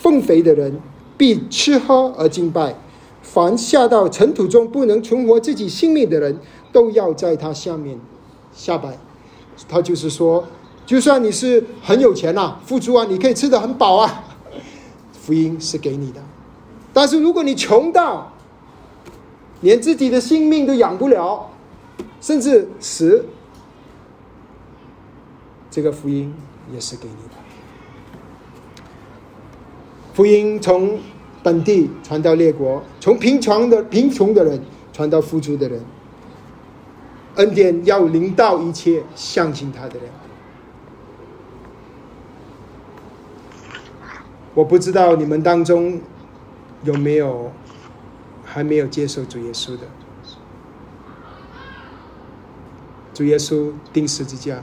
[0.02, 0.80] 奉肥的人，
[1.16, 2.74] 必吃喝而敬拜；
[3.22, 6.36] 凡下到尘土中不能存活自己性命的人，
[6.72, 7.99] 都要在他下面
[8.52, 8.97] 下拜。
[9.70, 10.43] 他就是说，
[10.88, 14.24] 就算你是很有钱呐，富足啊，你可以吃的很饱啊，
[15.14, 16.20] 福音是给你的；
[16.91, 18.32] 但是如果你穷到
[19.62, 21.47] 连自己的性命都养不了，
[22.20, 23.24] 甚至死。
[25.70, 26.34] 这个福音
[26.74, 27.31] 也是给你的。
[30.14, 30.99] 福音从
[31.41, 35.82] 本地传到列国，从贫穷的贫穷的人传到富足的人。
[37.36, 40.09] 恩典要临到一切相信他的人。
[44.53, 45.99] 我不知道你们当中
[46.84, 47.51] 有没有
[48.43, 49.84] 还没有接受主耶稣的？
[53.14, 54.62] 主耶稣钉十字架。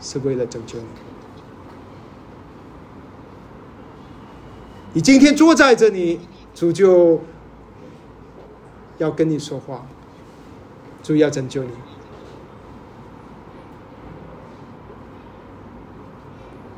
[0.00, 0.84] 是为了拯救你。
[4.94, 6.20] 你今天坐在这里，
[6.54, 7.20] 主就
[8.98, 9.84] 要跟你说话，
[11.02, 11.70] 主要拯救你。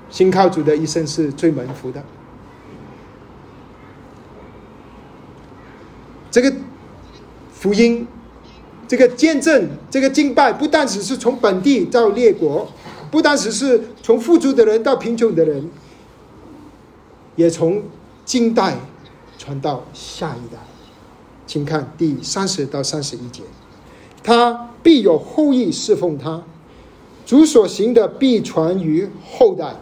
[0.08, 2.02] 信靠主的一生是最蒙福的。
[6.30, 6.50] 这个
[7.52, 8.08] 福音，
[8.88, 12.66] 这个见证，这个敬拜，不但只是从本地到列国。
[13.10, 15.70] 不单只是从富足的人到贫穷的人，
[17.36, 17.82] 也从
[18.26, 18.76] 近代
[19.38, 20.60] 传到下一代。
[21.46, 23.44] 请看第三十到三十一节，
[24.24, 26.42] 他必有后裔侍奉他，
[27.24, 29.76] 主所行的必传于后代，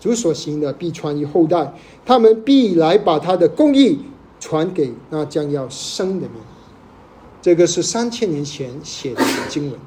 [0.00, 1.72] 主所行的必传于后代，
[2.04, 4.00] 他们必来把他的公义
[4.40, 6.42] 传给那将要生的民。
[7.40, 9.78] 这个是三千年前写的经文。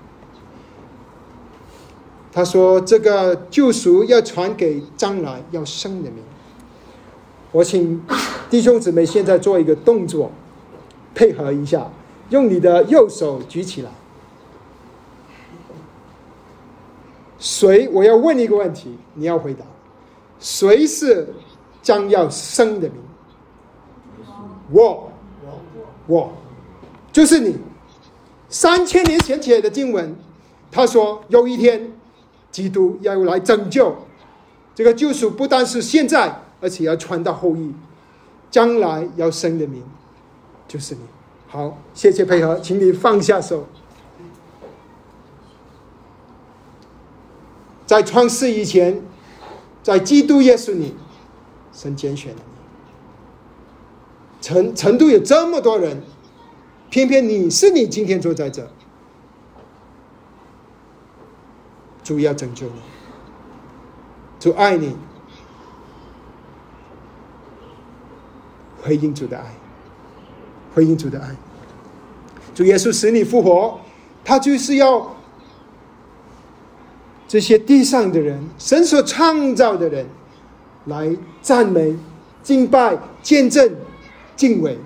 [2.32, 6.24] 他说：“这个救赎要传给将来要生的民。”
[7.56, 8.02] 我请
[8.50, 10.30] 弟兄姊妹现在做一个动作，
[11.14, 11.90] 配合一下，
[12.28, 13.90] 用你的右手举起来。
[17.40, 17.88] 谁？
[17.94, 19.64] 我要问一个问题，你要回答：
[20.38, 21.34] 谁是
[21.82, 22.98] 将要生的民？
[24.70, 25.10] 我，
[26.08, 26.34] 我，
[27.14, 27.56] 就是你。
[28.50, 30.14] 三千年前写的经文，
[30.70, 31.90] 他说有一天。
[32.52, 33.94] 基督要来拯救。
[34.74, 37.74] 这个救赎不单是现在，而且要传到后裔，
[38.50, 39.84] 将来要生的名
[40.68, 41.02] 就是你。
[41.48, 43.68] 好，谢谢配合，请你放下手。
[47.86, 49.02] 在创世以前，
[49.84, 50.96] 在基督耶稣里，
[51.72, 52.56] 神拣选了你。
[54.42, 56.02] 成成都有这么多人，
[56.90, 58.68] 偏偏你是你今天坐在这，
[62.04, 62.74] 主要拯救你，
[64.40, 64.96] 主爱你，
[68.86, 69.44] 回应主的爱，
[70.74, 71.36] 回应主的爱。
[72.54, 73.80] 主耶稣使你复活，
[74.24, 75.14] 他就是要。
[77.28, 80.06] 这些地上的人，神所创造的人，
[80.86, 81.98] 来赞美、
[82.44, 83.76] 敬拜、见证、
[84.36, 84.78] 敬畏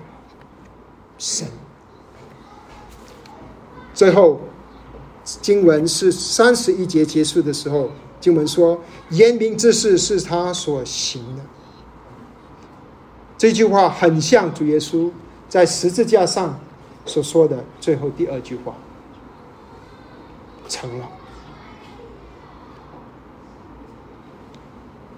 [1.18, 1.46] 神。
[3.92, 4.40] 最后，
[5.22, 8.80] 经文是三十一节结束的时候，经文说
[9.10, 11.42] ：“严明之事是他所行的。”
[13.40, 15.10] 这句话很像主耶稣
[15.48, 16.60] 在十字架上
[17.06, 18.74] 所说的最后第二句话
[20.68, 21.08] ：“成了。”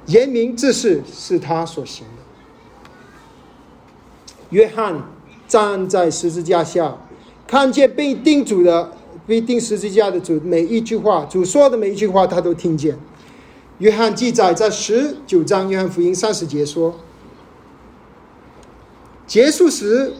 [0.06, 2.22] 言明之事是他所行的。
[4.50, 5.02] 约翰
[5.48, 6.96] 站在十字架下，
[7.44, 8.92] 看见被钉主的、
[9.26, 12.96] 被钉十字架的主每一句话，主说的每一句话，他都听见。
[13.78, 16.94] 约翰记载在十九章《约翰福音》三十节说
[19.32, 20.12] ：“结束时。”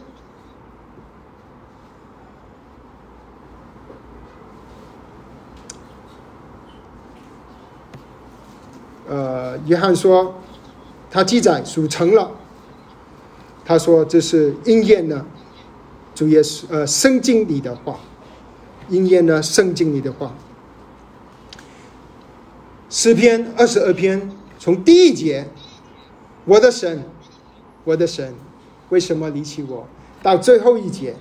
[9.07, 10.41] 呃，约翰说，
[11.11, 12.31] 他记载属成了。
[13.67, 15.27] 他说这是应验了
[16.15, 18.01] 主耶稣呃圣经里的话，
[18.89, 20.35] 应验了圣经里的话。
[22.89, 25.51] 诗篇二十二篇从第一节，
[26.47, 27.05] 我的神，
[27.85, 28.35] 我的神，
[28.93, 29.87] 为什么离弃我？
[30.23, 31.17] 到最后一节，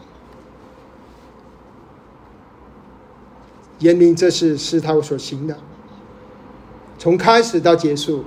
[3.80, 5.58] 言明这是是他所行的。
[7.00, 8.26] 从开始到结束，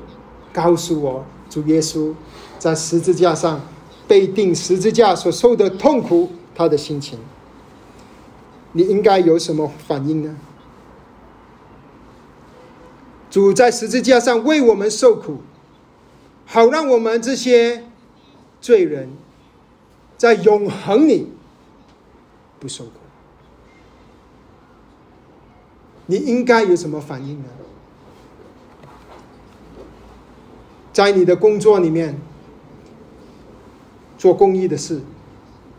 [0.51, 2.15] 告诉我主耶稣
[2.59, 3.61] 在十字架上
[4.09, 7.19] 被钉十字架所受的痛苦，他的心情，
[8.73, 10.35] 你应该有什么反应呢？
[13.29, 15.43] 主在十字架上为我们受苦，
[16.47, 17.85] 好让我们这些
[18.59, 19.11] 罪人
[20.25, 21.29] 在永恒里
[22.59, 22.93] 不受苦。
[26.07, 27.49] 你应该有什么反应呢？
[30.95, 32.19] 在你的工作里面
[34.17, 35.03] 做公益的事，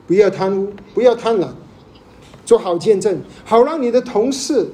[0.05, 1.49] 不要贪污，不要贪婪，
[2.45, 4.69] 做好见证，好让你的同事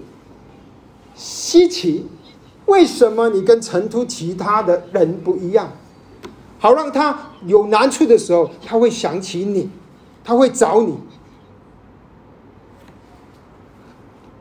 [1.15, 2.05] 稀奇，
[2.65, 5.71] 为什么你跟成都其他的人不一样？
[6.61, 9.67] 好让他有难处的时候，他会想起你，
[10.23, 10.95] 他会找你。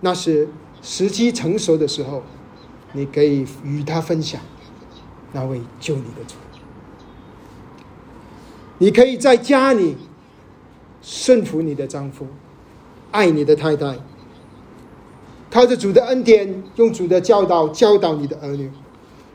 [0.02, 0.46] 那是
[0.82, 2.22] 时机成熟的时候，
[2.92, 4.38] 你可以与他分享。
[5.32, 6.34] 那位救你的主，
[8.76, 9.96] 你可以在家里
[11.00, 12.26] 顺服你的丈夫，
[13.12, 13.96] 爱你的太太，
[15.50, 18.70] 靠着主的恩典，用主的教导教导你的儿女，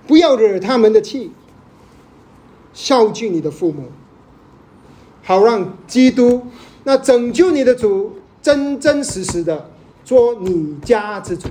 [0.06, 1.32] 不要惹他们的气，
[2.76, 3.86] 孝敬你的父母，
[5.24, 6.46] 好让基督
[6.84, 9.72] 那拯救你的主真真实实的
[10.04, 11.48] 做你家之主，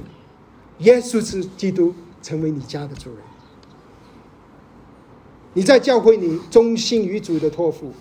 [0.79, 3.19] 耶稣是基督，成为你家的主人。
[5.55, 7.93] 你在教会里忠心于主的托付，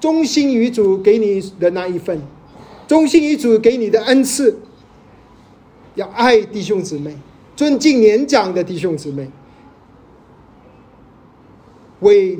[0.00, 2.22] 忠心于主给你的那一份，
[2.86, 4.58] 忠心于主给你的恩赐，
[5.94, 7.16] 要爱弟兄姊妹，
[7.56, 9.30] 尊敬年长的弟兄姊妹，
[12.00, 12.38] 为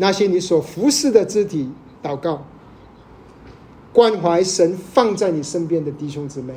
[0.00, 1.70] 那些你所服侍的肢体
[2.02, 2.42] 祷告，
[3.92, 6.54] 关怀神放在你身边的弟兄姊妹，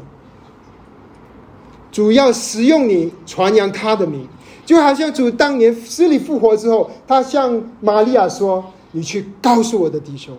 [1.92, 4.26] 主要使用你传扬他的名。
[4.66, 8.64] 就好像主当年死里复活之后，他向玛利亚说
[8.94, 10.38] ：“你去告诉我的弟兄，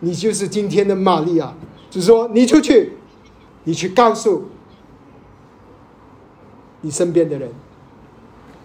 [0.00, 1.54] 你就是今天的玛利亚。”
[1.88, 2.92] 就说：“你出去，
[3.64, 4.44] 你去告诉
[6.82, 7.50] 你身边的人，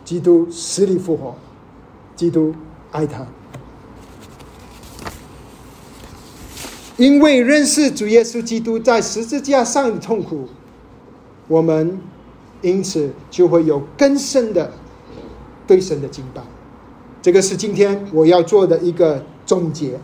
[0.03, 1.35] 基督死里复活，
[2.17, 2.53] 基督
[2.91, 3.25] 爱他。
[6.97, 10.47] 因为认识主耶稣基督在十字架上的痛苦，
[11.47, 11.99] 我们。”
[12.61, 14.71] 因此，就会有更深的
[15.67, 16.41] 对神的敬拜。
[17.21, 19.99] 这个是今天我要做的一个总结。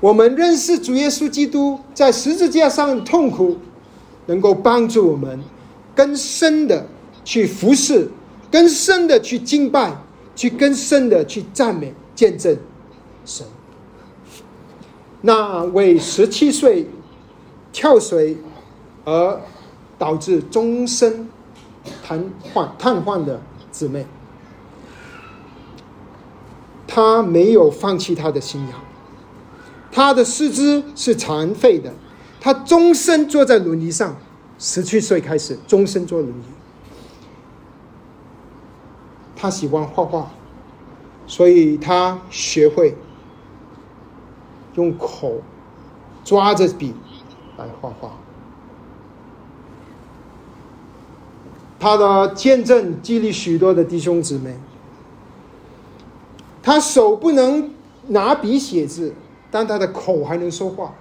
[0.00, 3.58] 我们认识主耶稣基督在十字架上的痛苦，
[4.26, 5.38] 能够帮助我们
[5.94, 6.86] 更深的
[7.22, 8.08] 去服侍，
[8.50, 9.94] 更深的去敬拜，
[10.34, 12.56] 去更深的去赞美、见证
[13.26, 13.46] 神。
[15.22, 16.88] 那为十七岁
[17.72, 18.38] 跳水
[19.04, 19.40] 而
[19.98, 21.28] 导致终身
[22.02, 23.40] 瘫痪瘫痪的
[23.70, 24.06] 姊妹，
[26.86, 28.80] 她没有放弃她的信仰。
[29.92, 31.92] 她的四肢是残废的，
[32.40, 34.16] 她终身坐在轮椅上，
[34.58, 36.44] 十七岁开始终身坐轮椅。
[39.36, 40.30] 她喜欢画画，
[41.26, 42.96] 所以她学会。
[44.74, 45.40] 用口
[46.24, 46.94] 抓着笔
[47.56, 48.12] 来画画，
[51.78, 54.56] 他的见证激励许多的弟兄姊妹。
[56.62, 57.70] 他手不能
[58.08, 59.14] 拿笔写字，
[59.50, 60.94] 但他的口还能说话。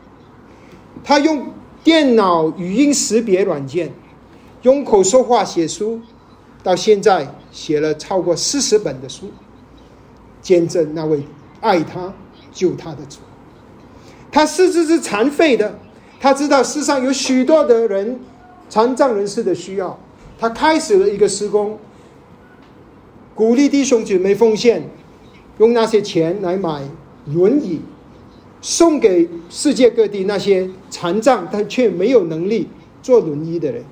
[1.03, 1.47] 他用
[1.83, 3.91] 电脑语音识别软件，
[4.61, 6.01] 用口说话写书，
[6.63, 9.29] 到现在写了超过四十本的书，
[10.41, 11.23] 见证那位
[11.61, 12.13] 爱他
[12.53, 13.19] 救他的主。
[14.31, 15.79] 他四肢是残废的，
[16.19, 18.19] 他知道世上有许多的人
[18.69, 19.99] 残障人士的需要，
[20.37, 21.77] 他开始了一个施工，
[23.33, 24.87] 鼓励弟兄姐妹奉献，
[25.57, 26.83] 用那些钱来买
[27.25, 27.81] 轮椅，
[28.61, 32.67] 送给世界各地那些残障但却没有能力
[33.01, 33.83] 坐轮椅的人。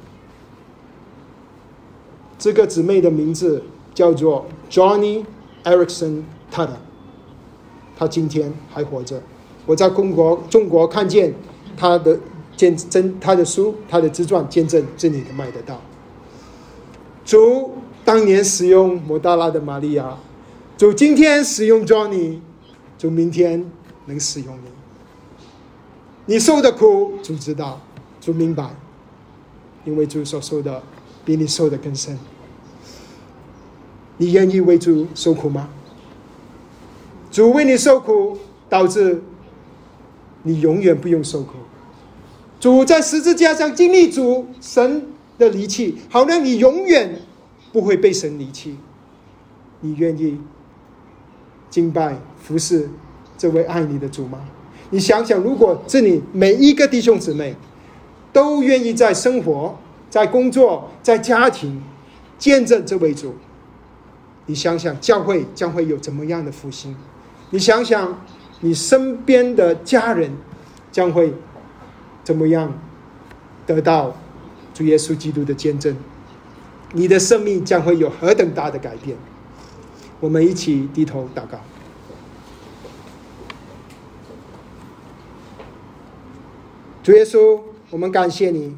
[2.37, 3.63] 这个姊妹的名字
[3.95, 5.25] 叫做 Johnny
[5.63, 6.21] Erickson
[6.53, 6.77] Tada，
[7.97, 9.19] 他今天还活着。
[9.67, 11.31] 我在中国中国看见
[11.75, 12.17] 他的
[12.55, 15.79] 见证，他的书，他的自传见证这里能卖得到。
[17.25, 17.73] 主
[18.05, 20.17] 当年使用摩大拉的玛利亚，
[20.77, 22.39] 主今天使用 Johnny，
[22.97, 23.69] 主明天
[24.05, 24.69] 能使用你。
[26.27, 27.81] 你受的苦，主知道，
[28.21, 28.73] 主明白，
[29.83, 30.81] 因为主所受的
[31.25, 32.17] 比你受的更深。
[34.15, 35.67] 你愿意为主受苦吗？
[37.29, 38.37] 主为你受苦，
[38.69, 39.21] 导致。
[40.47, 41.55] 你永远不用受苦。
[42.57, 45.05] 主在十字架上经历主神
[45.37, 47.21] 的离弃，好让你永远
[47.73, 48.77] 不会被神离弃。
[49.81, 50.39] 你愿意
[51.69, 52.89] 敬拜服侍
[53.37, 54.39] 这位爱你的主吗？
[54.89, 57.55] 你想想，如果这里每一个弟兄姊妹
[58.31, 59.77] 都愿意在生活、
[60.09, 61.83] 在工作、在家庭
[62.39, 63.35] 见证这位主，
[64.45, 66.95] 你想想教会将会有怎么样的复兴？
[67.49, 68.17] 你想想。
[68.59, 70.31] 你身边的家人
[70.91, 71.31] 将会
[72.23, 72.73] 怎么样
[73.67, 74.17] 得到
[74.73, 75.95] 主耶稣基督的见证？
[76.93, 79.15] 你的生命将会有何等大的改变？
[80.19, 81.59] 我们一起低头祷告。
[87.03, 88.75] 主耶稣，我们感谢你，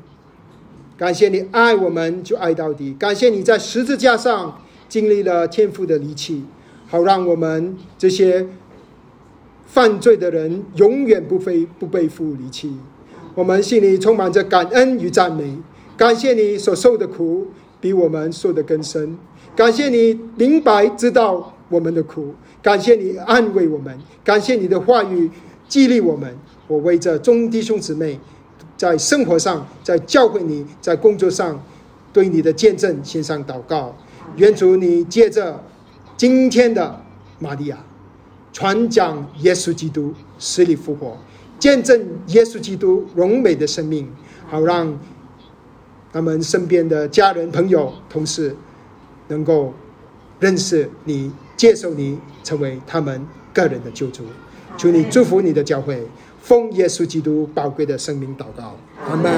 [0.98, 6.44] 感谢你爱我们就爱到底，感谢你在十字架上经历了天父的离弃，
[6.88, 8.46] 好让我们这些。
[9.72, 12.76] 犯罪的人永远不非不被父离弃。
[13.36, 15.56] 我们心里充满着感恩与赞美，
[15.96, 17.46] 感谢你所受的苦
[17.80, 19.16] 比我们受的更深，
[19.56, 25.30] 感谢你明白知道我们的苦，感谢你安慰我们，感谢你的话语
[25.68, 26.36] 激励我们。
[26.68, 28.20] 我为这众弟兄姊妹
[28.76, 31.64] 在生活上、在教会里、在工作上
[32.12, 33.96] 对你的见证献上祷告，
[34.38, 35.64] 愿主你借着
[36.18, 37.00] 今天的
[37.38, 37.78] 玛利亚。
[38.52, 41.18] 传讲耶稣基督死里复活，
[41.60, 44.10] 见证耶稣基督荣美的生命，
[44.50, 45.00] 好让
[46.12, 48.56] 他们身边的家人、朋友、同事
[49.28, 49.74] 能够
[50.39, 54.24] 认识你，接受你，成为他们个人的救主。
[54.78, 56.08] 求你祝福你的教会，
[56.41, 58.76] 奉耶稣基督宝贵的生命祷告，
[59.08, 59.30] 阿门。